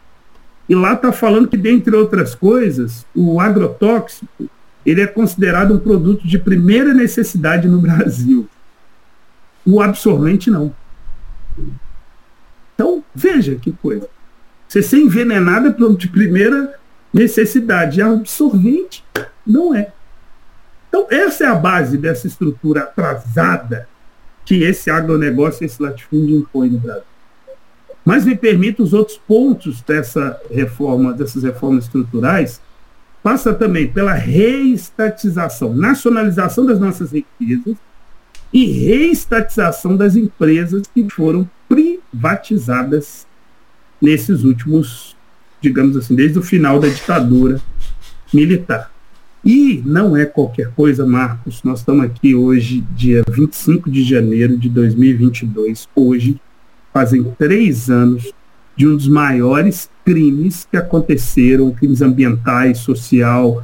[0.69, 4.49] e lá está falando que, dentre outras coisas, o agrotóxico
[4.85, 8.49] ele é considerado um produto de primeira necessidade no Brasil.
[9.65, 10.75] O absorvente não.
[12.75, 14.09] Então, veja que coisa.
[14.67, 16.79] Você ser envenenado é produto de primeira
[17.13, 17.99] necessidade.
[17.99, 19.05] E absorvente
[19.47, 19.93] não é.
[20.89, 23.89] Então, essa é a base dessa estrutura atrasada
[24.45, 27.03] que esse agronegócio, esse latifúndio impõe no Brasil.
[28.09, 32.59] Mas me permita os outros pontos dessa reforma, dessas reformas estruturais,
[33.23, 37.77] passa também pela reestatização, nacionalização das nossas riquezas
[38.51, 43.27] e reestatização das empresas que foram privatizadas
[44.01, 45.15] nesses últimos,
[45.61, 47.61] digamos assim, desde o final da ditadura
[48.33, 48.91] militar.
[49.45, 51.63] E não é qualquer coisa, Marcos.
[51.63, 55.87] Nós estamos aqui hoje, dia 25 de janeiro de 2022.
[55.95, 56.41] Hoje,
[56.93, 58.33] fazem três anos
[58.77, 63.63] de um dos maiores crimes que aconteceram, crimes ambientais, social,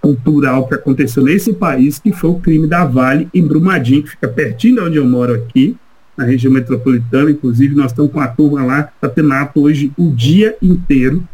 [0.00, 4.28] cultural que aconteceu nesse país, que foi o crime da Vale em Brumadinho, que fica
[4.28, 5.76] pertinho de onde eu moro aqui,
[6.16, 7.30] na região metropolitana.
[7.30, 11.26] Inclusive, nós estamos com a turma lá, está tendo ato hoje o dia inteiro.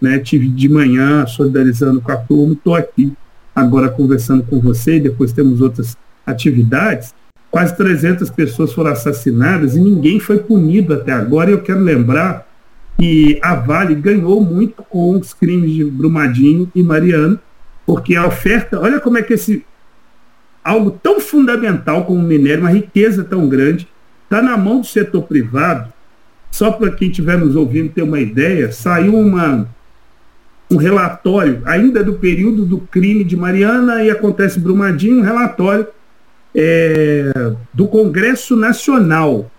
[0.00, 0.18] Né?
[0.18, 3.12] Tive de manhã solidarizando com a turma, estou aqui
[3.54, 7.14] agora conversando com você, depois temos outras atividades.
[7.54, 11.50] Quase 300 pessoas foram assassinadas e ninguém foi punido até agora.
[11.50, 12.48] E eu quero lembrar
[12.98, 17.38] que a Vale ganhou muito com os crimes de Brumadinho e Mariano,
[17.86, 19.64] porque a oferta, olha como é que esse
[20.64, 23.86] algo tão fundamental como o minério, uma riqueza tão grande,
[24.24, 25.92] está na mão do setor privado.
[26.50, 29.68] Só para quem estiver nos ouvindo ter uma ideia, saiu uma,
[30.68, 35.86] um relatório, ainda do período do crime de Mariana, e acontece Brumadinho, um relatório
[36.54, 39.50] é, do Congresso Nacional,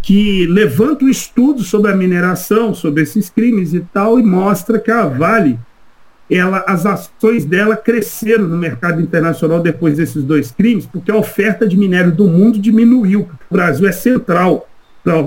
[0.00, 4.90] que levanta um estudo sobre a mineração, sobre esses crimes e tal, e mostra que
[4.90, 5.58] a Vale,
[6.30, 11.66] ela, as ações dela cresceram no mercado internacional depois desses dois crimes, porque a oferta
[11.66, 13.28] de minério do mundo diminuiu.
[13.50, 14.68] O Brasil é central,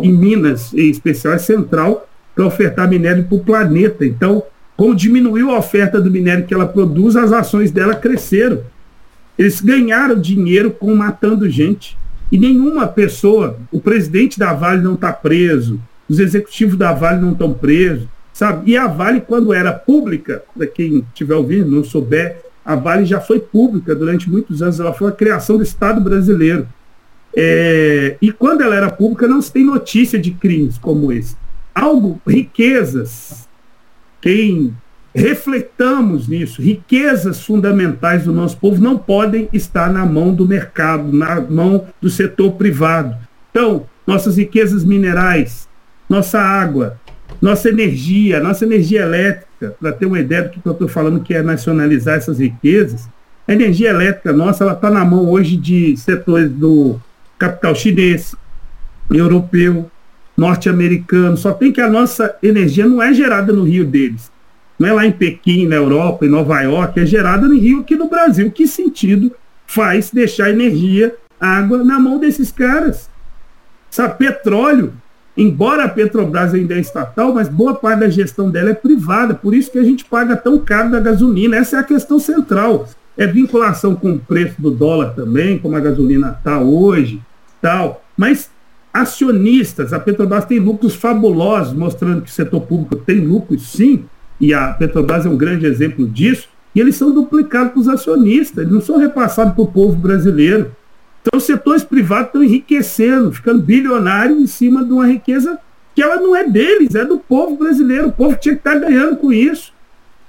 [0.01, 4.05] em Minas em especial, é central para ofertar minério para o planeta.
[4.05, 4.43] Então,
[4.75, 8.61] como diminuiu a oferta do minério que ela produz, as ações dela cresceram.
[9.38, 11.97] Eles ganharam dinheiro com matando gente.
[12.31, 15.79] E nenhuma pessoa, o presidente da Vale não está preso,
[16.09, 18.71] os executivos da Vale não estão presos, sabe?
[18.71, 23.21] E a Vale, quando era pública, para quem estiver ouvindo, não souber, a Vale já
[23.21, 26.67] foi pública durante muitos anos, ela foi a criação do Estado brasileiro.
[27.35, 31.38] É, e quando ela era pública, não se tem notícia de crimes como esse.
[31.73, 33.47] Algo, riquezas,
[34.19, 34.75] quem
[35.18, 41.41] refletamos nisso, riquezas fundamentais do nosso povo não podem estar na mão do mercado, na
[41.41, 43.15] mão do setor privado.
[43.49, 45.68] Então, nossas riquezas minerais,
[46.09, 46.99] nossa água,
[47.41, 51.34] nossa energia, nossa energia elétrica, para ter uma ideia do que eu estou falando, que
[51.34, 53.09] é nacionalizar essas riquezas,
[53.47, 56.99] a energia elétrica nossa ela está na mão hoje de setores do
[57.38, 58.36] capital chinês,
[59.09, 59.89] europeu,
[60.36, 61.38] norte-americano.
[61.38, 64.30] Só tem que a nossa energia não é gerada no rio deles.
[64.80, 67.95] Não é lá em Pequim, na Europa, em Nova York, é gerada no rio aqui
[67.95, 68.51] no Brasil.
[68.51, 69.32] Que sentido
[69.65, 73.09] faz deixar energia, água na mão desses caras?
[73.89, 74.93] Sabe, petróleo,
[75.36, 79.53] embora a Petrobras ainda é estatal, mas boa parte da gestão dela é privada, por
[79.53, 81.57] isso que a gente paga tão caro da gasolina.
[81.57, 82.88] Essa é a questão central.
[83.17, 87.19] É vinculação com o preço do dólar também, como a gasolina está hoje,
[87.59, 88.03] tal.
[88.15, 88.51] Mas
[88.93, 89.93] acionistas.
[89.93, 94.05] A Petrobras tem lucros fabulosos, mostrando que o setor público tem lucros sim,
[94.39, 98.59] e a Petrobras é um grande exemplo disso, e eles são duplicados para os acionistas,
[98.59, 100.71] eles não são repassados para o povo brasileiro.
[101.21, 105.57] Então os setores privados estão enriquecendo, ficando bilionários em cima de uma riqueza
[105.95, 108.09] que ela não é deles, é do povo brasileiro.
[108.09, 109.73] O povo tinha que estar ganhando com isso.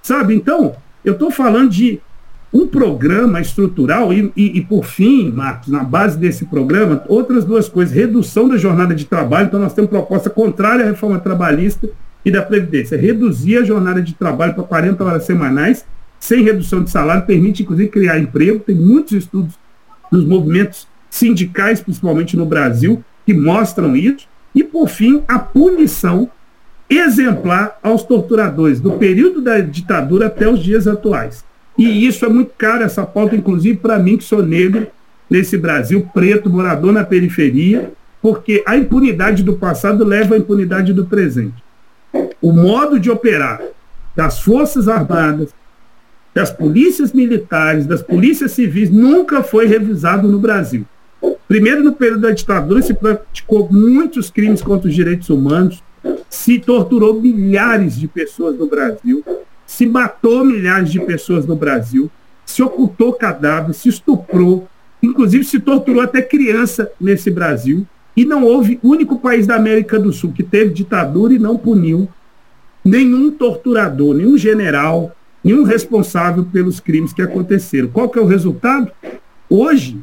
[0.02, 0.34] Sabe?
[0.34, 2.00] Então, eu estou falando de
[2.52, 7.68] um programa estrutural e, e, e, por fim, Marcos, na base desse programa, outras duas
[7.68, 11.90] coisas, redução da jornada de trabalho, então nós temos proposta contrária à reforma trabalhista
[12.24, 15.84] e da Previdência, reduzir a jornada de trabalho para 40 horas semanais,
[16.18, 19.54] sem redução de salário, permite inclusive criar emprego, tem muitos estudos
[20.10, 26.30] nos movimentos sindicais, principalmente no Brasil, que mostram isso, e por fim, a punição
[26.90, 31.44] exemplar aos torturadores do período da ditadura até os dias atuais.
[31.76, 34.86] E isso é muito caro, essa pauta, inclusive para mim, que sou negro,
[35.30, 41.04] nesse Brasil, preto, morador na periferia, porque a impunidade do passado leva à impunidade do
[41.04, 41.67] presente.
[42.41, 43.61] O modo de operar
[44.14, 45.55] das Forças Armadas,
[46.34, 50.86] das polícias militares, das polícias civis, nunca foi revisado no Brasil.
[51.49, 55.82] Primeiro, no período da ditadura, se praticou muitos crimes contra os direitos humanos,
[56.28, 59.24] se torturou milhares de pessoas no Brasil,
[59.66, 62.11] se matou milhares de pessoas no Brasil,
[62.45, 64.68] se ocultou cadáveres, se estuprou,
[65.03, 67.86] inclusive se torturou até criança nesse Brasil.
[68.16, 72.09] E não houve único país da América do Sul que teve ditadura e não puniu
[72.84, 77.88] nenhum torturador, nenhum general, nenhum responsável pelos crimes que aconteceram.
[77.88, 78.90] Qual que é o resultado?
[79.48, 79.98] Hoje,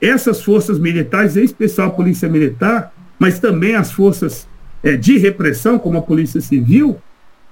[0.00, 4.48] essas forças militares, em especial a Polícia Militar, mas também as forças
[4.82, 6.96] é, de repressão, como a Polícia Civil,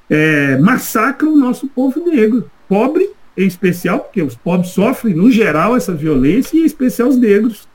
[0.08, 5.76] é, massacram o nosso povo negro, pobre em especial, porque os pobres sofrem, no geral,
[5.76, 7.68] essa violência, e em especial os negros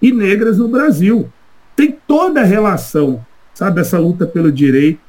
[0.00, 1.28] e negras no Brasil.
[1.74, 5.00] Tem toda a relação, sabe, essa luta pelo direito,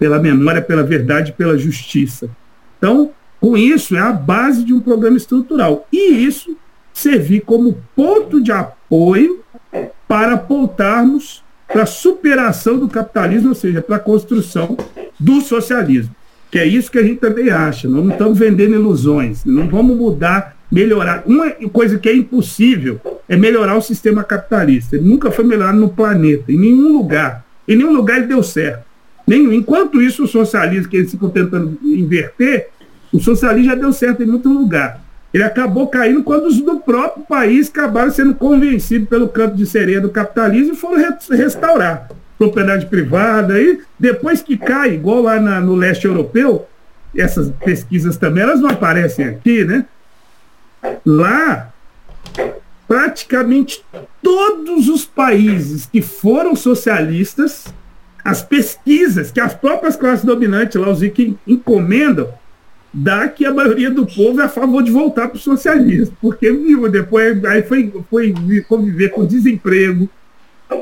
[0.00, 2.30] pela memória, pela verdade, pela justiça.
[2.78, 5.86] Então, com isso, é a base de um programa estrutural.
[5.92, 6.56] E isso
[6.92, 9.44] servir como ponto de apoio
[10.08, 14.76] para apontarmos para a superação do capitalismo, ou seja, para a construção
[15.18, 16.16] do socialismo.
[16.50, 17.86] Que é isso que a gente também acha.
[17.86, 19.44] Nós não estamos vendendo ilusões.
[19.44, 21.22] Não vamos mudar, melhorar.
[21.26, 22.98] Uma coisa que é impossível
[23.28, 24.96] é melhorar o sistema capitalista.
[24.96, 27.44] Ele nunca foi melhorado no planeta, em nenhum lugar.
[27.68, 28.89] Em nenhum lugar ele deu certo.
[29.30, 29.52] Nenhum.
[29.52, 32.70] Enquanto isso, o socialismo que eles ficam tentando inverter,
[33.12, 35.00] o socialismo já deu certo em muito lugar.
[35.32, 40.00] Ele acabou caindo quando os do próprio país acabaram sendo convencidos pelo canto de sereia
[40.00, 43.60] do capitalismo e foram restaurar propriedade privada.
[43.62, 46.66] E depois que cai, igual lá na, no leste europeu,
[47.16, 49.84] essas pesquisas também, elas não aparecem aqui, né?
[51.06, 51.72] Lá,
[52.88, 53.84] praticamente
[54.20, 57.72] todos os países que foram socialistas,
[58.24, 62.28] as pesquisas que as próprias classes dominantes lá, os que encomendam,
[62.92, 66.50] dá que a maioria do povo é a favor de voltar para o socialismo, porque
[66.52, 68.34] viu, depois aí foi, foi
[68.68, 70.08] conviver com desemprego,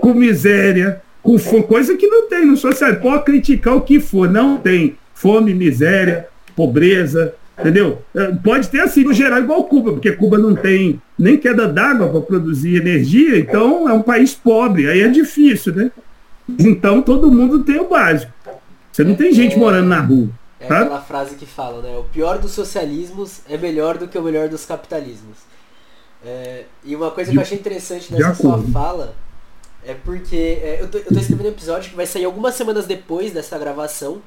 [0.00, 3.02] com miséria, com fome, coisa que não tem no socialismo.
[3.02, 6.26] Pode criticar o que for, não tem fome, miséria,
[6.56, 8.02] pobreza, entendeu?
[8.14, 12.08] É, pode ter assim no geral igual Cuba, porque Cuba não tem nem queda d'água
[12.08, 15.90] para produzir energia, então é um país pobre, aí é difícil, né?
[16.58, 18.32] Então todo mundo tem o básico.
[18.92, 20.28] Você não tem gente morando na rua.
[20.60, 20.80] É tá?
[20.80, 21.96] aquela frase que fala, né?
[21.96, 25.38] O pior dos socialismos é melhor do que o melhor dos capitalismos.
[26.24, 29.14] É, e uma coisa que eu achei interessante nessa sua fala
[29.84, 32.86] é porque é, eu, tô, eu tô escrevendo um episódio que vai sair algumas semanas
[32.86, 34.20] depois dessa gravação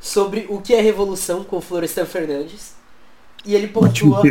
[0.00, 2.74] sobre o que é revolução com Florestan Fernandes.
[3.44, 4.22] E ele pontua.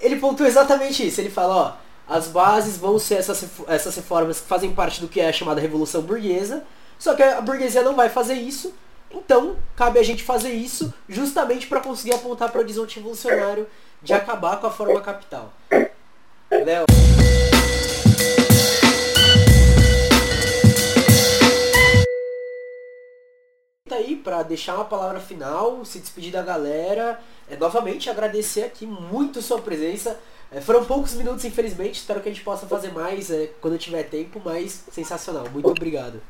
[0.00, 1.20] Ele pontua exatamente isso.
[1.20, 1.72] Ele fala, ó,
[2.08, 5.60] as bases vão ser essas, essas reformas que fazem parte do que é a chamada
[5.60, 6.64] revolução burguesa.
[6.98, 8.72] Só que a burguesia não vai fazer isso
[9.10, 13.66] então, cabe a gente fazer isso justamente para conseguir apontar para o horizonte evolucionário
[14.02, 15.52] de acabar com a forma capital.
[16.50, 16.84] Léo.
[23.90, 29.42] aí para deixar uma palavra final, se despedir da galera, é, novamente agradecer aqui muito
[29.42, 30.20] sua presença.
[30.50, 34.04] É, foram poucos minutos, infelizmente, espero que a gente possa fazer mais é, quando tiver
[34.04, 35.46] tempo, mas sensacional.
[35.52, 36.20] Muito obrigado.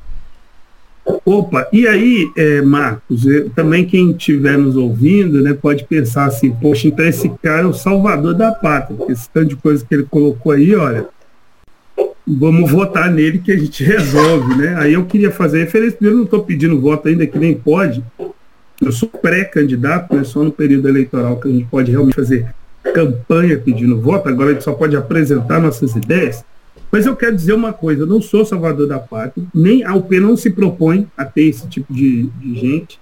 [1.25, 6.51] Opa, e aí, é, Marcos, eu, também quem estiver nos ouvindo, né, pode pensar assim,
[6.51, 9.95] poxa, então esse cara é o salvador da pátria, porque esse tanto de coisa que
[9.95, 11.07] ele colocou aí, olha,
[12.27, 14.75] vamos votar nele que a gente resolve, né?
[14.77, 18.03] Aí eu queria fazer referência, eu não estou pedindo voto ainda, que nem pode,
[18.81, 22.53] eu sou pré-candidato, né, só no período eleitoral que a gente pode realmente fazer
[22.91, 26.43] campanha pedindo voto, agora a gente só pode apresentar nossas ideias,
[26.91, 30.19] mas eu quero dizer uma coisa, eu não sou salvador da pátria, nem a UP
[30.19, 32.99] não se propõe a ter esse tipo de, de gente.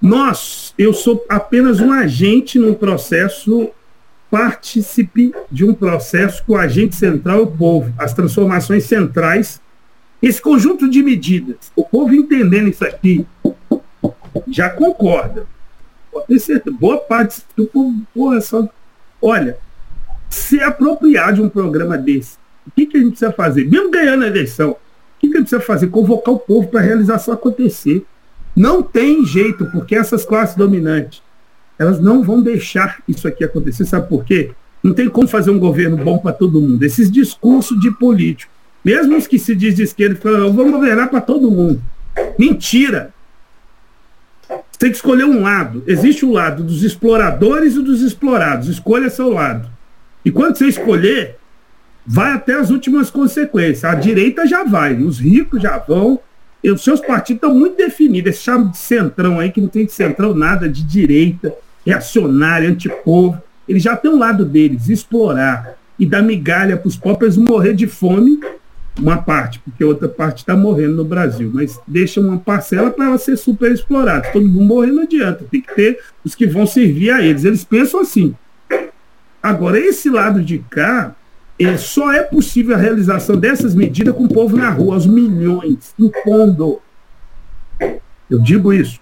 [0.00, 3.70] Nós, eu sou apenas um agente num processo,
[4.30, 9.60] participe de um processo que o agente central o povo, as transformações centrais,
[10.22, 11.70] esse conjunto de medidas.
[11.76, 13.26] O povo entendendo isso aqui
[14.48, 15.46] já concorda.
[16.78, 18.68] Boa parte do povo, porra, só.
[19.20, 19.58] Olha,
[20.28, 23.68] se apropriar de um programa desse o que, que a gente precisa fazer?
[23.68, 24.76] Mesmo ganhando a eleição, o
[25.18, 25.88] que, que a gente precisa fazer?
[25.88, 28.04] Convocar o povo para a realização acontecer.
[28.54, 31.22] Não tem jeito, porque essas classes dominantes,
[31.78, 33.84] elas não vão deixar isso aqui acontecer.
[33.84, 34.52] Sabe por quê?
[34.82, 36.82] Não tem como fazer um governo bom para todo mundo.
[36.82, 38.52] Esses discursos de político,
[38.84, 41.82] mesmo os que se diz de esquerda, falam, vamos governar para todo mundo.
[42.38, 43.12] Mentira!
[44.80, 45.84] Tem que escolher um lado.
[45.86, 48.66] Existe o lado dos exploradores e dos explorados.
[48.66, 49.68] Escolha seu lado.
[50.24, 51.36] E quando você escolher,
[52.06, 53.84] vai até as últimas consequências.
[53.84, 56.18] A direita já vai, os ricos já vão,
[56.64, 58.32] e os seus partidos estão muito definidos.
[58.32, 61.54] Esse chama de centrão aí, que não tem de centrão nada de direita,
[61.84, 63.38] reacionário, antipovo.
[63.68, 67.86] Eles já têm um lado deles, explorar e dar migalha para os pobres morrer de
[67.86, 68.40] fome,
[68.98, 73.18] uma parte, porque outra parte está morrendo no Brasil, mas deixa uma parcela para ela
[73.18, 74.28] ser super explorada.
[74.32, 77.44] Todo mundo morrer não adianta, tem que ter os que vão servir a eles.
[77.44, 78.34] Eles pensam assim.
[79.42, 81.14] Agora, esse lado de cá,
[81.58, 85.94] é, só é possível a realização dessas medidas com o povo na rua, os milhões,
[85.98, 86.80] impondo.
[88.28, 89.00] Eu digo isso.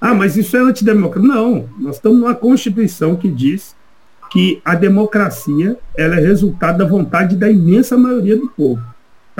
[0.00, 1.32] Ah, mas isso é antidemocrático.
[1.32, 3.74] Não, nós estamos numa Constituição que diz
[4.30, 8.82] que a democracia ela é resultado da vontade da imensa maioria do povo.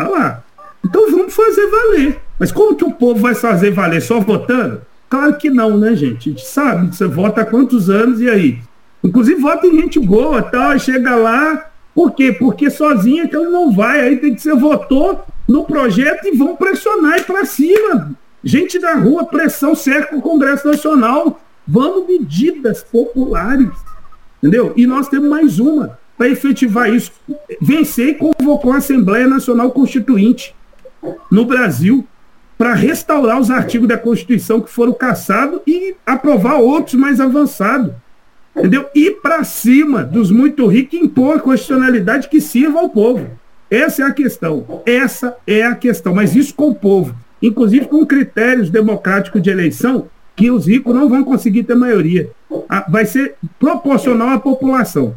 [0.03, 0.43] Está lá.
[0.85, 2.21] Então vamos fazer valer.
[2.39, 4.83] Mas como que o povo vai fazer valer só votando?
[5.09, 6.29] Claro que não, né, gente?
[6.29, 8.59] A gente sabe, você vota há quantos anos e aí?
[9.05, 12.33] Inclusive vota em gente boa, tal, chega lá, por quê?
[12.33, 16.57] Porque sozinha que ele não vai, aí tem que ser votou no projeto e vão
[16.57, 18.13] pressionar e para cima.
[18.43, 21.41] Gente da rua, pressão cerca o Congresso Nacional.
[21.69, 23.71] Vamos medidas populares.
[24.39, 24.73] Entendeu?
[24.77, 27.11] E nós temos mais uma para efetivar isso.
[27.61, 30.55] Vencer e convocou a Assembleia Nacional Constituinte
[31.29, 32.07] no Brasil
[32.57, 37.93] para restaurar os artigos da Constituição que foram caçados e aprovar outros mais avançados.
[38.55, 38.87] Entendeu?
[38.95, 43.27] Ir para cima dos muito ricos e impor constitucionalidade que sirva ao povo.
[43.69, 44.83] Essa é a questão.
[44.87, 46.15] Essa é a questão.
[46.15, 47.17] Mas isso com o povo.
[47.43, 50.07] Inclusive com critérios democráticos de eleição
[50.37, 52.31] que os ricos não vão conseguir ter maioria.
[52.89, 55.17] Vai ser proporcional à população.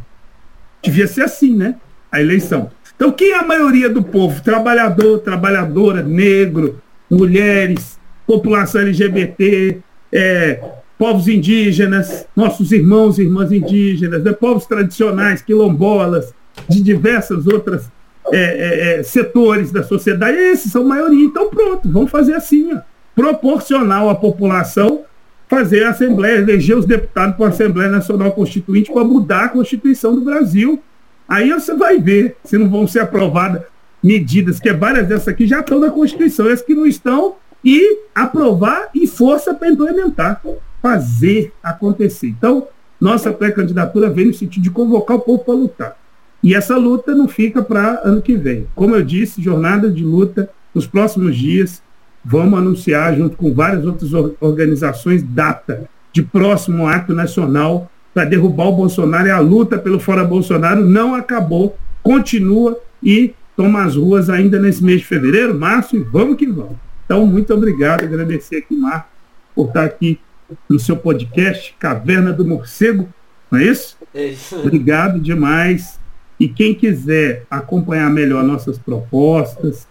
[0.85, 1.75] Devia ser assim, né?
[2.11, 2.71] A eleição.
[2.95, 4.41] Então, quem é a maioria do povo?
[4.41, 9.79] Trabalhador, trabalhadora, negro, mulheres, população LGBT,
[10.11, 10.61] é,
[10.97, 14.31] povos indígenas, nossos irmãos e irmãs indígenas, né?
[14.31, 16.33] povos tradicionais, quilombolas,
[16.69, 17.91] de diversas outras
[18.31, 20.37] é, é, é, setores da sociedade.
[20.37, 21.25] Esses são maioria.
[21.25, 22.79] Então, pronto, vamos fazer assim, ó,
[23.13, 25.01] proporcional à população,
[25.47, 30.15] fazer a Assembleia, eleger os deputados para a Assembleia Nacional Constituinte para mudar a Constituição
[30.15, 30.81] do Brasil.
[31.27, 33.63] Aí você vai ver se não vão ser aprovadas
[34.01, 38.89] medidas, que várias dessas aqui já estão na Constituição, essas que não estão, e aprovar
[38.93, 40.41] e força para implementar,
[40.81, 42.27] fazer acontecer.
[42.27, 42.67] Então,
[43.01, 45.97] nossa pré-candidatura vem no sentido de convocar o povo para lutar.
[46.43, 48.67] E essa luta não fica para ano que vem.
[48.75, 51.81] Como eu disse, jornada de luta nos próximos dias.
[52.25, 54.11] Vamos anunciar, junto com várias outras
[54.41, 59.27] organizações, data de próximo ato nacional para derrubar o Bolsonaro.
[59.27, 64.83] E a luta pelo fora Bolsonaro não acabou, continua e toma as ruas ainda nesse
[64.83, 66.77] mês de fevereiro, março, e vamos que vamos.
[67.05, 69.07] Então, muito obrigado, agradecer aqui, Marco,
[69.53, 70.19] por estar aqui
[70.67, 73.07] no seu podcast, Caverna do Morcego,
[73.51, 73.97] não é isso?
[74.13, 74.59] É isso.
[74.59, 75.99] Obrigado demais.
[76.39, 79.87] E quem quiser acompanhar melhor nossas propostas,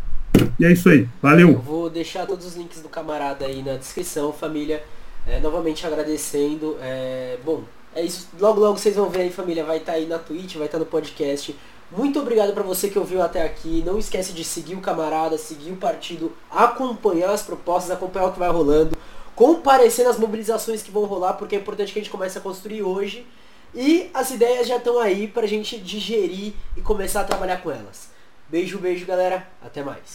[0.59, 1.07] E é isso aí.
[1.21, 1.49] Valeu.
[1.49, 4.81] Eu vou deixar todos os links do camarada aí na descrição, família.
[5.27, 6.77] É, novamente agradecendo.
[6.81, 7.63] É, bom,
[7.95, 8.29] é isso.
[8.39, 9.63] Logo, logo vocês vão ver aí, família.
[9.63, 11.55] Vai estar tá aí na Twitch, vai estar tá no podcast.
[11.91, 13.83] Muito obrigado para você que ouviu até aqui.
[13.85, 18.39] Não esquece de seguir o camarada, seguir o partido, acompanhar as propostas, acompanhar o que
[18.39, 18.97] vai rolando
[19.35, 22.83] comparecer nas mobilizações que vão rolar, porque é importante que a gente comece a construir
[22.83, 23.25] hoje.
[23.73, 27.71] E as ideias já estão aí para a gente digerir e começar a trabalhar com
[27.71, 28.09] elas.
[28.47, 29.47] Beijo, beijo, galera.
[29.61, 30.11] Até mais.